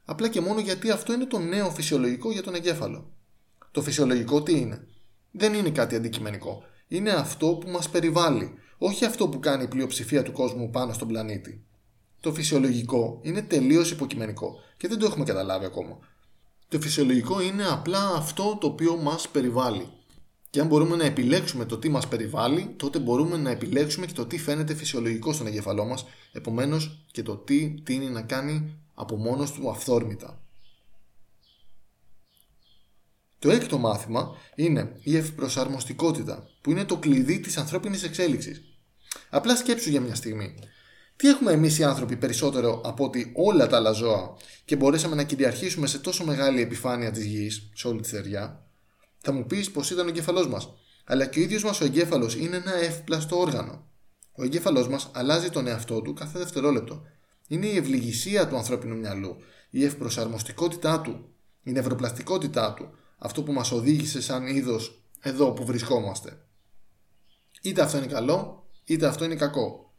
Απλά 0.05 0.29
και 0.29 0.41
μόνο 0.41 0.61
γιατί 0.61 0.91
αυτό 0.91 1.13
είναι 1.13 1.27
το 1.27 1.39
νέο 1.39 1.71
φυσιολογικό 1.71 2.33
για 2.33 2.43
τον 2.43 2.55
εγκέφαλο. 2.55 3.11
Το 3.71 3.83
φυσιολογικό 3.83 4.43
τι 4.43 4.61
είναι; 4.61 4.87
Δεν 5.31 5.55
είναι 5.55 5.71
κάτι 5.71 5.95
αντικειμενικό. 5.95 6.63
Είναι 6.89 7.11
αυτό 7.11 7.55
που 7.55 7.71
μας 7.71 7.89
περιβάλλει, 7.89 8.55
όχι 8.79 9.05
αυτό 9.05 9.29
που 9.29 9.39
κάνει 9.39 9.63
η 9.63 9.69
πλειοψηφία 9.69 10.23
του 10.23 10.33
κόσμου 10.33 10.71
πάνω 10.71 10.93
στον 10.93 11.09
πλανήτη. 11.09 11.65
Το 12.21 12.33
φυσιολογικό 12.33 13.19
είναι 13.23 13.43
τελείως 13.43 13.91
υποκειμενικό 13.91 14.55
και 14.77 14.89
δεν 14.89 14.99
το 14.99 15.07
έχουμε 15.07 15.25
καταλάβει 15.25 15.65
ακόμα. 15.65 15.99
Το 16.69 16.81
φυσιολογικό 16.81 17.41
είναι 17.41 17.65
απλά 17.67 18.15
αυτό 18.15 18.57
το 18.61 18.67
οποίο 18.67 18.97
μας 18.97 19.29
περιβάλλει. 19.29 19.89
Και 20.51 20.61
αν 20.61 20.67
μπορούμε 20.67 20.97
να 20.97 21.05
επιλέξουμε 21.05 21.65
το 21.65 21.79
τι 21.79 21.89
μας 21.89 22.09
περιβάλλει, 22.09 22.75
τότε 22.77 22.99
μπορούμε 22.99 23.37
να 23.37 23.51
επιλέξουμε 23.51 24.07
και 24.07 24.13
το 24.13 24.27
τι 24.27 24.39
φαίνεται 24.39 24.75
φυσιολογικό 24.75 25.33
στον 25.33 25.47
εγκεφαλό 25.47 25.85
μας, 25.85 26.05
επομένως 26.33 27.07
και 27.13 27.23
το 27.23 27.37
τι 27.37 27.75
τίνει 27.83 28.11
να 28.11 28.23
κάνει 28.23 28.82
από 28.95 29.17
μόνος 29.17 29.53
του 29.53 29.71
αυθόρμητα. 29.71 30.43
Το 33.39 33.51
έκτο 33.51 33.79
μάθημα 33.79 34.37
είναι 34.55 34.97
η 35.03 35.17
ευπροσαρμοστικότητα, 35.17 36.49
που 36.61 36.71
είναι 36.71 36.85
το 36.85 36.97
κλειδί 36.97 37.41
της 37.41 37.57
ανθρώπινης 37.57 38.03
εξέλιξης. 38.03 38.63
Απλά 39.31 39.57
σκέψου 39.57 39.91
για 39.91 40.01
μια 40.01 40.15
στιγμή. 40.15 40.55
Τι 41.17 41.29
έχουμε 41.29 41.53
εμείς 41.53 41.79
οι 41.79 41.85
άνθρωποι 41.85 42.17
περισσότερο 42.17 42.81
από 42.85 43.05
ότι 43.05 43.33
όλα 43.35 43.67
τα 43.67 43.77
άλλα 43.77 43.93
ζώα 43.93 44.37
και 44.65 44.77
μπορέσαμε 44.77 45.15
να 45.15 45.23
κυριαρχήσουμε 45.23 45.87
σε 45.87 45.99
τόσο 45.99 46.25
μεγάλη 46.25 46.61
επιφάνεια 46.61 47.11
της 47.11 47.25
γης, 47.25 47.71
σε 47.75 47.89
όλη 47.89 48.01
τη 48.01 48.09
θεριά; 48.09 48.67
Θα 49.19 49.33
μου 49.33 49.47
πεις 49.47 49.71
πως 49.71 49.91
ήταν 49.91 50.07
ο 50.07 50.09
εγκέφαλός 50.09 50.49
μας. 50.49 50.73
Αλλά 51.05 51.27
και 51.27 51.39
ο 51.39 51.43
ίδιος 51.43 51.65
μας 51.65 51.81
ο 51.81 51.85
εγκέφαλος 51.85 52.35
είναι 52.37 52.57
ένα 52.57 52.75
εύπλαστο 52.75 53.39
όργανο. 53.39 53.87
Ο 54.33 54.45
εγκέφαλός 54.45 54.89
μας 54.89 55.11
αλλάζει 55.15 55.51
τον 55.51 55.67
εαυτό 55.67 56.03
του 56.03 56.13
κάθε 56.13 56.39
δευτερόλεπτο. 56.39 57.03
Είναι 57.53 57.67
η 57.67 57.77
ευληγησία 57.77 58.49
του 58.49 58.57
ανθρώπινου 58.57 58.97
μυαλού, 58.97 59.37
η 59.71 59.85
ευπροσαρμοστικότητά 59.85 61.01
του, 61.01 61.29
η 61.63 61.73
νευροπλαστικότητά 61.73 62.75
του, 62.75 62.91
αυτό 63.19 63.43
που 63.43 63.53
μας 63.53 63.73
οδήγησε 63.73 64.21
σαν 64.21 64.47
είδος 64.47 65.03
εδώ 65.21 65.53
που 65.53 65.65
βρισκόμαστε. 65.65 66.39
Είτε 67.63 67.83
αυτό 67.83 67.97
είναι 67.97 68.07
καλό, 68.07 68.67
είτε 68.85 69.07
αυτό 69.07 69.25
είναι 69.25 69.35
κακό. 69.35 69.93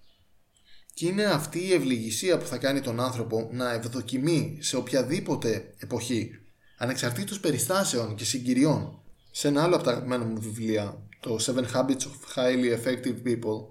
Και 0.93 1.07
είναι 1.07 1.23
αυτή 1.23 1.59
η 1.59 1.73
ευληγησία 1.73 2.37
που 2.37 2.45
θα 2.45 2.57
κάνει 2.57 2.81
τον 2.81 2.99
άνθρωπο 2.99 3.49
να 3.51 3.73
ευδοκιμεί 3.73 4.57
σε 4.61 4.75
οποιαδήποτε 4.75 5.73
εποχή, 5.77 6.31
ανεξαρτήτως 6.77 7.39
περιστάσεων 7.39 8.15
και 8.15 8.25
συγκυριών. 8.25 9.01
Σε 9.31 9.47
ένα 9.47 9.63
άλλο 9.63 9.75
από 9.75 9.83
τα 9.83 9.91
αγαπημένα 9.91 10.25
μου 10.25 10.41
βιβλία, 10.41 11.07
το 11.19 11.37
Seven 11.39 11.65
Habits 11.73 12.01
of 12.01 12.35
Highly 12.35 12.77
Effective 12.77 13.27
People, 13.27 13.65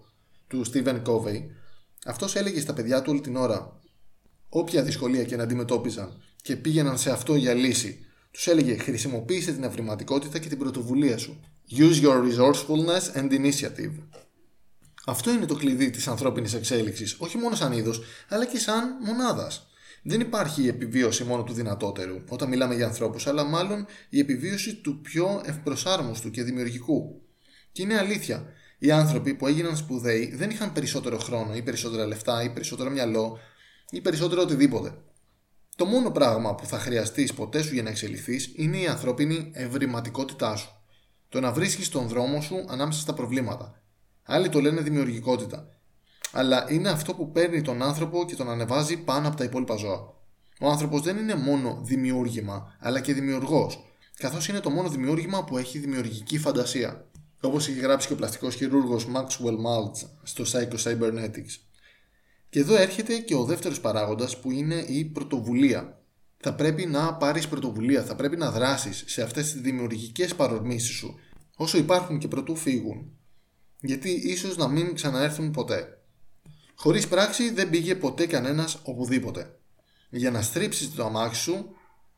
του 0.49 0.65
Stephen 0.73 1.03
Covey, 1.03 1.43
αυτός 2.07 2.37
έλεγε 2.37 2.61
στα 2.61 2.73
παιδιά 2.73 3.03
του 3.03 3.11
όλη 3.11 3.21
την 3.21 3.37
ώρα, 3.37 3.81
όποια 4.49 4.83
δυσκολία 4.83 5.25
και 5.25 5.37
να 5.37 5.43
αντιμετώπιζαν 5.43 6.23
και 6.43 6.57
πήγαιναν 6.57 6.99
σε 6.99 7.11
αυτό 7.11 7.35
για 7.35 7.55
λύση, 7.55 8.07
τους 8.31 8.47
έλεγε: 8.47 8.77
Χρησιμοποίησε 8.77 9.53
την 9.53 9.65
ευρηματικότητα 9.65 10.39
και 10.39 10.49
την 10.49 10.59
πρωτοβουλία 10.59 11.19
σου. 11.19 11.41
Use 11.71 12.03
your 12.03 12.23
resourcefulness 12.29 13.17
and 13.17 13.31
initiative. 13.31 13.93
Αυτό 15.07 15.31
είναι 15.31 15.47
το 15.47 15.55
κλειδί 15.55 15.91
της 15.91 16.09
ανθρώπινης 16.09 16.55
εξέλιξης, 16.55 17.17
όχι 17.19 17.39
μόνο 17.39 17.55
σαν 17.55 17.73
είδος, 17.73 18.03
αλλά 18.29 18.47
και 18.47 18.59
σαν 18.59 18.97
μονάδας. 19.05 19.67
Δεν 20.03 20.21
υπάρχει 20.21 20.63
η 20.63 20.69
επιβίωση 20.69 21.25
μόνο 21.25 21.43
του 21.43 21.53
δυνατότερου 21.53 22.21
όταν 22.29 22.49
μιλάμε 22.49 22.75
για 22.75 22.87
ανθρώπους, 22.87 23.27
αλλά 23.27 23.45
μάλλον 23.45 23.87
η 24.09 24.19
επιβίωση 24.19 24.75
του 24.75 25.01
πιο 25.01 25.43
ευπροσάρμοστου 25.45 26.31
και 26.31 26.43
δημιουργικού. 26.43 27.23
Και 27.73 27.83
είναι 27.83 27.99
αλήθεια, 27.99 28.47
οι 28.85 28.91
άνθρωποι 28.91 29.35
που 29.35 29.47
έγιναν 29.47 29.77
σπουδαίοι 29.77 30.35
δεν 30.35 30.51
είχαν 30.51 30.73
περισσότερο 30.73 31.19
χρόνο 31.19 31.55
ή 31.55 31.63
περισσότερα 31.63 32.07
λεφτά 32.07 32.43
ή 32.43 32.51
περισσότερο 32.51 32.91
μυαλό 32.91 33.39
ή 33.91 34.01
περισσότερο 34.01 34.43
οτιδήποτε. 34.43 34.95
Το 35.77 35.85
μόνο 35.85 36.11
πράγμα 36.11 36.55
που 36.55 36.67
θα 36.67 36.79
χρειαστείς 36.79 37.35
ποτέ 37.35 37.63
σου 37.63 37.75
για 37.75 37.83
να 37.83 37.91
εξελιχθείς 37.91 38.53
είναι 38.57 38.77
η 38.77 38.87
ανθρώπινη 38.87 39.51
ευρηματικότητά 39.55 40.57
σου. 40.57 40.71
Το 41.29 41.41
να 41.41 41.53
βρίσκεις 41.53 41.89
τον 41.89 42.09
δρόμο 42.09 42.41
σου 42.41 42.65
ανάμεσα 42.69 43.01
στα 43.01 43.15
προβλήματα. 43.15 43.83
Άλλοι 44.23 44.49
το 44.49 44.61
λένε 44.61 44.81
δημιουργικότητα. 44.81 45.69
Αλλά 46.33 46.67
είναι 46.69 46.89
αυτό 46.89 47.15
που 47.15 47.31
παίρνει 47.31 47.63
τον 47.63 47.83
άνθρωπο 47.83 48.25
και 48.25 48.37
τον 48.37 48.51
ανεβάζει 48.51 48.97
πάνω 48.97 49.29
από 49.29 49.37
τα 49.37 49.45
υπόλοιπα 49.45 49.77
ζώα. 49.77 50.15
Ο 50.61 50.69
άνθρωπος 50.69 51.01
δεν 51.01 51.17
είναι 51.17 51.35
μόνο 51.35 51.81
δημιούργημα, 51.83 52.77
αλλά 52.81 53.01
και 53.01 53.13
δημιουργός, 53.13 53.85
καθώς 54.17 54.49
είναι 54.49 54.61
το 54.61 54.71
μόνο 54.71 54.89
δημιούργημα 54.89 55.45
που 55.45 55.59
έχει 55.59 55.79
δημιουργική 55.79 56.39
φαντασία. 56.39 57.07
Όπως 57.45 57.69
έχει 57.69 57.79
γράψει 57.79 58.07
και 58.07 58.13
ο 58.13 58.17
πλαστικός 58.17 58.55
χειρούργος 58.55 59.07
Maxwell 59.15 59.57
Maltz 59.67 60.09
στο 60.23 60.45
Psycho 60.53 60.77
Cybernetics. 60.85 61.59
Και 62.49 62.59
εδώ 62.59 62.77
έρχεται 62.77 63.19
και 63.19 63.35
ο 63.35 63.45
δεύτερος 63.45 63.81
παράγοντας 63.81 64.41
που 64.41 64.51
είναι 64.51 64.85
η 64.89 65.05
πρωτοβουλία. 65.05 66.01
Θα 66.37 66.55
πρέπει 66.55 66.87
να 66.87 67.15
πάρεις 67.15 67.49
πρωτοβουλία, 67.49 68.05
θα 68.05 68.17
πρέπει 68.17 68.37
να 68.37 68.51
δράσεις 68.51 69.05
σε 69.07 69.23
αυτές 69.23 69.53
τις 69.53 69.61
δημιουργικές 69.61 70.35
παρορμήσεις 70.35 70.95
σου, 70.95 71.19
όσο 71.57 71.79
υπάρχουν 71.79 72.19
και 72.19 72.29
προτού 72.29 72.57
φύγουν. 72.57 73.11
Γιατί 73.81 74.11
ίσως 74.11 74.57
να 74.57 74.69
μην 74.69 74.95
ξαναέρθουν 74.95 75.51
ποτέ. 75.51 75.99
Χωρίς 76.75 77.09
πράξη 77.09 77.51
δεν 77.51 77.71
πήγε 77.71 77.95
ποτέ 77.95 78.27
κανένας 78.27 78.79
οπουδήποτε. 78.83 79.59
Για 80.11 80.31
να 80.31 80.43
στρίψεις 80.43 80.95
το 80.95 81.05
αμάξι 81.05 81.41
σου, 81.41 81.67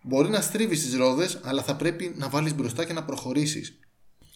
μπορεί 0.02 0.28
να 0.28 0.40
στρίβεις 0.40 0.82
τις 0.82 0.94
ρόδες, 0.94 1.40
αλλά 1.42 1.62
θα 1.62 1.76
πρέπει 1.76 2.14
να 2.16 2.28
βάλεις 2.28 2.54
μπροστά 2.54 2.84
και 2.84 2.92
να 2.92 3.04
προχωρήσεις. 3.04 3.78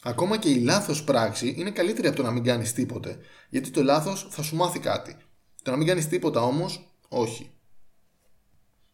Ακόμα 0.03 0.39
και 0.39 0.49
η 0.51 0.61
λάθος 0.61 1.05
πράξη 1.05 1.55
είναι 1.57 1.71
καλύτερη 1.71 2.07
από 2.07 2.17
το 2.17 2.23
να 2.23 2.31
μην 2.31 2.45
κάνεις 2.45 2.73
τίποτε, 2.73 3.19
γιατί 3.49 3.71
το 3.71 3.83
λάθος 3.83 4.27
θα 4.31 4.43
σου 4.43 4.57
μάθει 4.57 4.79
κάτι. 4.79 5.17
Το 5.63 5.71
να 5.71 5.77
μην 5.77 5.87
κάνεις 5.87 6.09
τίποτα 6.09 6.43
όμως, 6.43 6.93
όχι. 7.09 7.51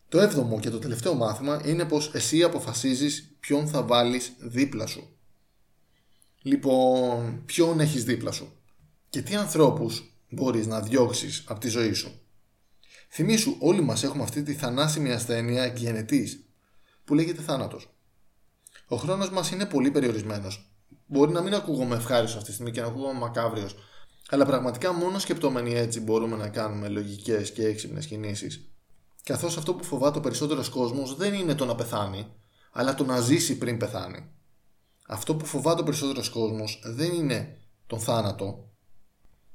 Το 0.09 0.21
έβδομο 0.21 0.61
και 0.61 0.71
το 0.71 0.79
τελευταίο 0.79 1.15
μάθημα 1.15 1.61
είναι 1.65 1.85
πως 1.85 2.15
εσύ 2.15 2.43
αποφασίζεις 2.43 3.37
ποιον 3.41 3.69
θα 3.69 3.83
βάλεις 3.83 4.33
δίπλα 4.39 4.87
σου. 4.87 5.17
Λοιπόν, 6.43 7.43
ποιον 7.45 7.81
έχεις 7.81 8.05
δίπλα 8.05 8.33
σου; 8.33 8.53
Και 9.09 9.23
τι 9.23 9.35
ανθρώπους 9.35 10.19
μπορείς 10.29 10.67
να 10.67 10.81
διώξεις 10.81 11.45
από 11.47 11.61
τη 11.61 11.69
ζωή 11.69 11.93
σου; 11.93 12.21
Θυμήσου 13.09 13.57
όλοι 13.59 13.83
μας 13.83 14.03
έχουμε 14.03 14.23
αυτή 14.23 14.43
τη 14.43 14.55
θανάσιμη 14.55 15.13
ασθένεια 15.13 15.63
εκγενετής 15.63 16.45
που 17.05 17.15
λέγεται 17.15 17.43
θάνατος. 17.43 17.89
Ο 18.87 18.97
χρόνος 18.97 19.31
μας 19.31 19.51
είναι 19.51 19.67
πολύ 19.67 19.91
περιορισμένος. 19.91 20.74
Μπορεί 21.07 21.33
να 21.33 21.41
μην 21.41 21.55
ακούγομαι 21.55 21.97
ευχάριστος 21.97 22.37
αυτή 22.37 22.49
τη 22.49 22.53
στιγμή 22.53 22.71
και 22.71 22.81
να 22.81 22.87
ακούγομαι 22.87 23.19
μακάβριος, 23.19 23.75
αλλά 24.29 24.45
πραγματικά 24.47 24.93
μόνο 24.93 25.19
σκεπτόμενοι 25.19 25.75
έτσι 25.75 26.01
μπορούμε 26.01 26.37
να 26.37 26.49
κάνουμε 26.49 26.89
λογικές 26.89 27.53
και 27.53 27.67
έξυπνες 27.67 28.07
κινήσεις. 28.07 28.69
Καθώς 29.23 29.57
αυτό 29.57 29.75
που 29.75 29.85
φοβάται 29.85 30.19
ο 30.19 30.21
περισσότερος 30.21 30.69
κόσμος 30.69 31.17
δεν 31.17 31.35
είναι 31.35 31.55
το 31.55 31.65
να 31.65 31.75
πεθάνει, 31.75 32.27
αλλά 32.73 32.95
το 32.95 33.05
να 33.05 33.21
ζήσει 33.21 33.59
πριν 33.59 33.79
πεθάνει. 33.79 34.31
Αυτό 35.07 35.35
που 35.35 35.47
φοβάται 35.47 35.81
ο 35.81 35.85
περισσότερος 35.85 36.31
κόσμος 36.31 36.81
δεν 36.85 37.13
είναι 37.13 37.59
τον 37.87 37.99
θάνατο, 38.01 38.69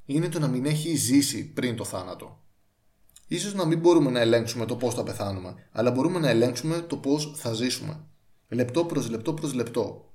είναι 0.05 0.29
το 0.29 0.39
να 0.39 0.47
μην 0.47 0.65
έχει 0.65 0.95
ζήσει 0.95 1.53
πριν 1.53 1.75
το 1.75 1.83
θάνατο. 1.83 2.43
Ίσως 3.27 3.53
να 3.53 3.65
μην 3.65 3.79
μπορούμε 3.79 4.11
να 4.11 4.19
ελέγξουμε 4.19 4.65
το 4.65 4.75
πώς 4.75 4.93
θα 4.93 5.03
πεθάνουμε, 5.03 5.69
αλλά 5.71 5.91
μπορούμε 5.91 6.19
να 6.19 6.29
ελέγξουμε 6.29 6.81
το 6.81 6.97
πώς 6.97 7.33
θα 7.35 7.53
ζήσουμε. 7.53 8.03
Λεπτό 8.47 8.85
προς 8.85 9.09
λεπτό 9.09 9.33
προς 9.33 9.53
λεπτό. 9.53 10.08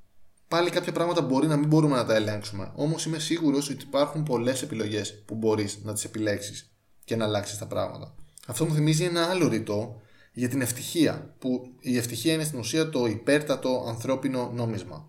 Πάλι 0.54 0.70
κάποια 0.70 0.92
πράγματα 0.92 1.22
μπορεί 1.22 1.46
να 1.46 1.56
μην 1.56 1.68
μπορούμε 1.68 1.96
να 1.96 2.04
τα 2.04 2.14
ελέγξουμε, 2.14 2.72
όμως 2.74 3.04
είμαι 3.04 3.18
σίγουρος 3.18 3.68
ότι 3.70 3.84
υπάρχουν 3.84 4.22
πολλές 4.22 4.62
επιλογές 4.62 5.22
που 5.24 5.34
μπορείς 5.34 5.78
να 5.82 5.92
τις 5.92 6.04
επιλέξεις 6.04 6.70
και 7.04 7.16
να 7.16 7.24
αλλάξεις 7.24 7.58
τα 7.58 7.66
πράγματα. 7.66 8.14
Αυτό 8.46 8.64
μου 8.64 8.74
θυμίζει 8.74 9.04
ένα 9.04 9.24
άλλο 9.26 9.48
ρητό 9.48 10.00
για 10.32 10.48
την 10.48 10.60
ευτυχία, 10.60 11.34
που 11.38 11.74
η 11.80 11.96
ευτυχία 11.96 12.32
είναι 12.32 12.44
στην 12.44 12.58
ουσία 12.58 12.88
το 12.88 13.06
υπέρτατο 13.06 13.84
ανθρώπινο 13.88 14.50
νόμισμα. 14.54 15.06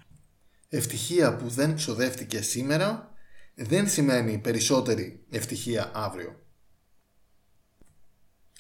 Ευτυχία 0.70 1.36
που 1.36 1.48
δεν 1.48 1.76
ξοδεύτηκε 1.76 2.42
σήμερα 2.42 3.12
δεν 3.56 3.90
σημαίνει 3.90 4.38
περισσότερη 4.38 5.26
ευτυχία 5.30 5.92
αύριο. 5.94 6.40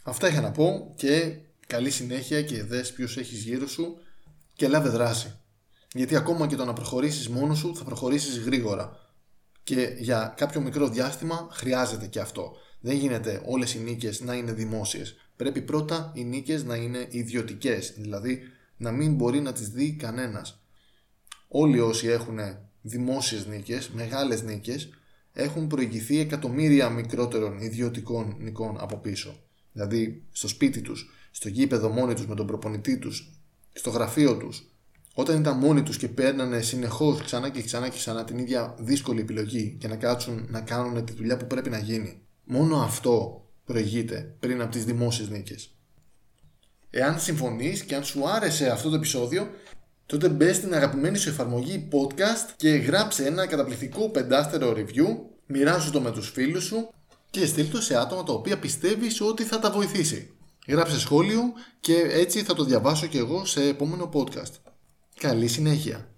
Αυτά 0.03 0.27
είχα 0.27 0.41
να 0.41 0.51
πω 0.51 0.93
και 0.95 1.37
καλή 1.67 1.89
συνέχεια 1.89 2.41
και 2.41 2.63
δες 2.63 2.93
ποιους 2.93 3.17
έχεις 3.17 3.43
γύρω 3.43 3.67
σου 3.67 3.97
και 4.53 4.67
λάβε 4.67 4.89
δράση. 4.89 5.39
Γιατί 5.95 6.15
ακόμα 6.15 6.47
και 6.47 6.55
το 6.55 6.65
να 6.65 6.73
προχωρήσεις 6.73 7.29
μόνος 7.29 7.57
σου 7.57 7.75
θα 7.75 7.83
προχωρήσεις 7.83 8.37
γρήγορα. 8.39 8.99
Και 9.63 9.95
για 9.99 10.33
κάποιο 10.37 10.61
μικρό 10.61 10.89
διάστημα 10.89 11.47
χρειάζεται 11.51 12.07
και 12.07 12.19
αυτό. 12.19 12.55
Δεν 12.79 12.95
γίνεται 12.95 13.41
όλες 13.45 13.73
οι 13.73 13.79
νίκες 13.79 14.21
να 14.21 14.33
είναι 14.33 14.53
δημόσιες. 14.53 15.15
Πρέπει 15.35 15.61
πρώτα 15.61 16.11
οι 16.15 16.23
νίκες 16.23 16.63
να 16.63 16.75
είναι 16.75 17.07
ιδιωτικές, 17.09 17.93
δηλαδή 17.97 18.39
να 18.77 18.91
μην 18.91 19.13
μπορεί 19.13 19.39
να 19.39 19.53
τις 19.53 19.69
δει 19.69 19.95
κανένας. 19.95 20.61
Όλοι 21.47 21.79
όσοι 21.79 22.07
έχουν 22.07 22.39
δημόσιες 22.81 23.45
νίκες, 23.45 23.89
μεγάλες 23.89 24.43
νίκες, 24.43 24.89
έχουν 25.33 25.67
προηγηθεί 25.67 26.19
εκατομμύρια 26.19 26.89
μικρότερων 26.89 27.59
ιδιωτικών 27.59 28.35
νικών 28.39 28.77
από 28.79 28.97
πίσω. 28.97 29.43
Δηλαδή 29.71 30.23
στο 30.31 30.47
σπίτι 30.47 30.81
τους, 30.81 31.09
στο 31.31 31.49
γήπεδο 31.49 31.89
μόνοι 31.89 32.13
τους 32.13 32.27
με 32.27 32.35
τον 32.35 32.47
προπονητή 32.47 32.97
τους, 32.97 33.39
στο 33.73 33.89
γραφείο 33.89 34.37
τους, 34.37 34.69
όταν 35.17 35.39
ήταν 35.39 35.57
μόνοι 35.57 35.83
τους 35.83 35.97
και 35.97 36.07
παίρνανε 36.07 36.61
συνεχώς 36.61 37.21
ξανά 37.21 37.49
και 37.49 37.61
ξανά 37.61 37.89
και 37.89 37.97
ξανά 37.97 38.23
την 38.23 38.37
ίδια 38.37 38.75
δύσκολη 38.79 39.21
επιλογή 39.21 39.77
και 39.79 39.87
να 39.87 39.95
κάτσουν 39.95 40.45
να 40.49 40.61
κάνουν 40.61 41.05
τη 41.05 41.13
δουλειά 41.13 41.37
που 41.37 41.47
πρέπει 41.47 41.69
να 41.69 41.77
γίνει. 41.77 42.21
Μόνο 42.43 42.77
αυτό 42.77 43.45
προηγείται 43.65 44.35
πριν 44.39 44.61
από 44.61 44.71
τις 44.71 44.85
δημόσιες 44.85 45.29
νίκες. 45.29 45.75
Εάν 46.89 47.19
συμφωνείς 47.19 47.83
και 47.83 47.95
αν 47.95 48.03
σου 48.03 48.29
άρεσε 48.29 48.69
αυτό 48.69 48.89
το 48.89 48.95
επεισόδιο, 48.95 49.47
τότε 50.05 50.29
μπες 50.29 50.55
στην 50.55 50.73
αγαπημένη 50.73 51.17
σου 51.17 51.29
εφαρμογή 51.29 51.87
podcast 51.91 52.53
και 52.55 52.69
γράψε 52.69 53.25
ένα 53.25 53.47
καταπληκτικό 53.47 54.09
πεντάστερο 54.09 54.73
review, 54.77 55.17
μοιράσου 55.45 55.91
το 55.91 56.01
με 56.01 56.11
τους 56.11 56.29
φίλους 56.29 56.63
σου 56.63 56.93
και 57.29 57.45
στείλ 57.45 57.69
το 57.69 57.81
σε 57.81 57.97
άτομα 57.97 58.23
τα 58.23 58.33
οποία 58.33 58.59
πιστεύεις 58.59 59.21
ότι 59.21 59.43
θα 59.43 59.59
τα 59.59 59.71
βοηθήσει. 59.71 60.33
Γράψε 60.67 60.99
σχόλιο 60.99 61.41
και 61.79 61.95
έτσι 62.11 62.43
θα 62.43 62.53
το 62.53 62.63
διαβάσω 62.63 63.07
και 63.07 63.17
εγώ 63.17 63.45
σε 63.45 63.63
επόμενο 63.63 64.09
podcast. 64.13 64.51
Καλή 65.19 65.47
συνέχεια! 65.47 66.14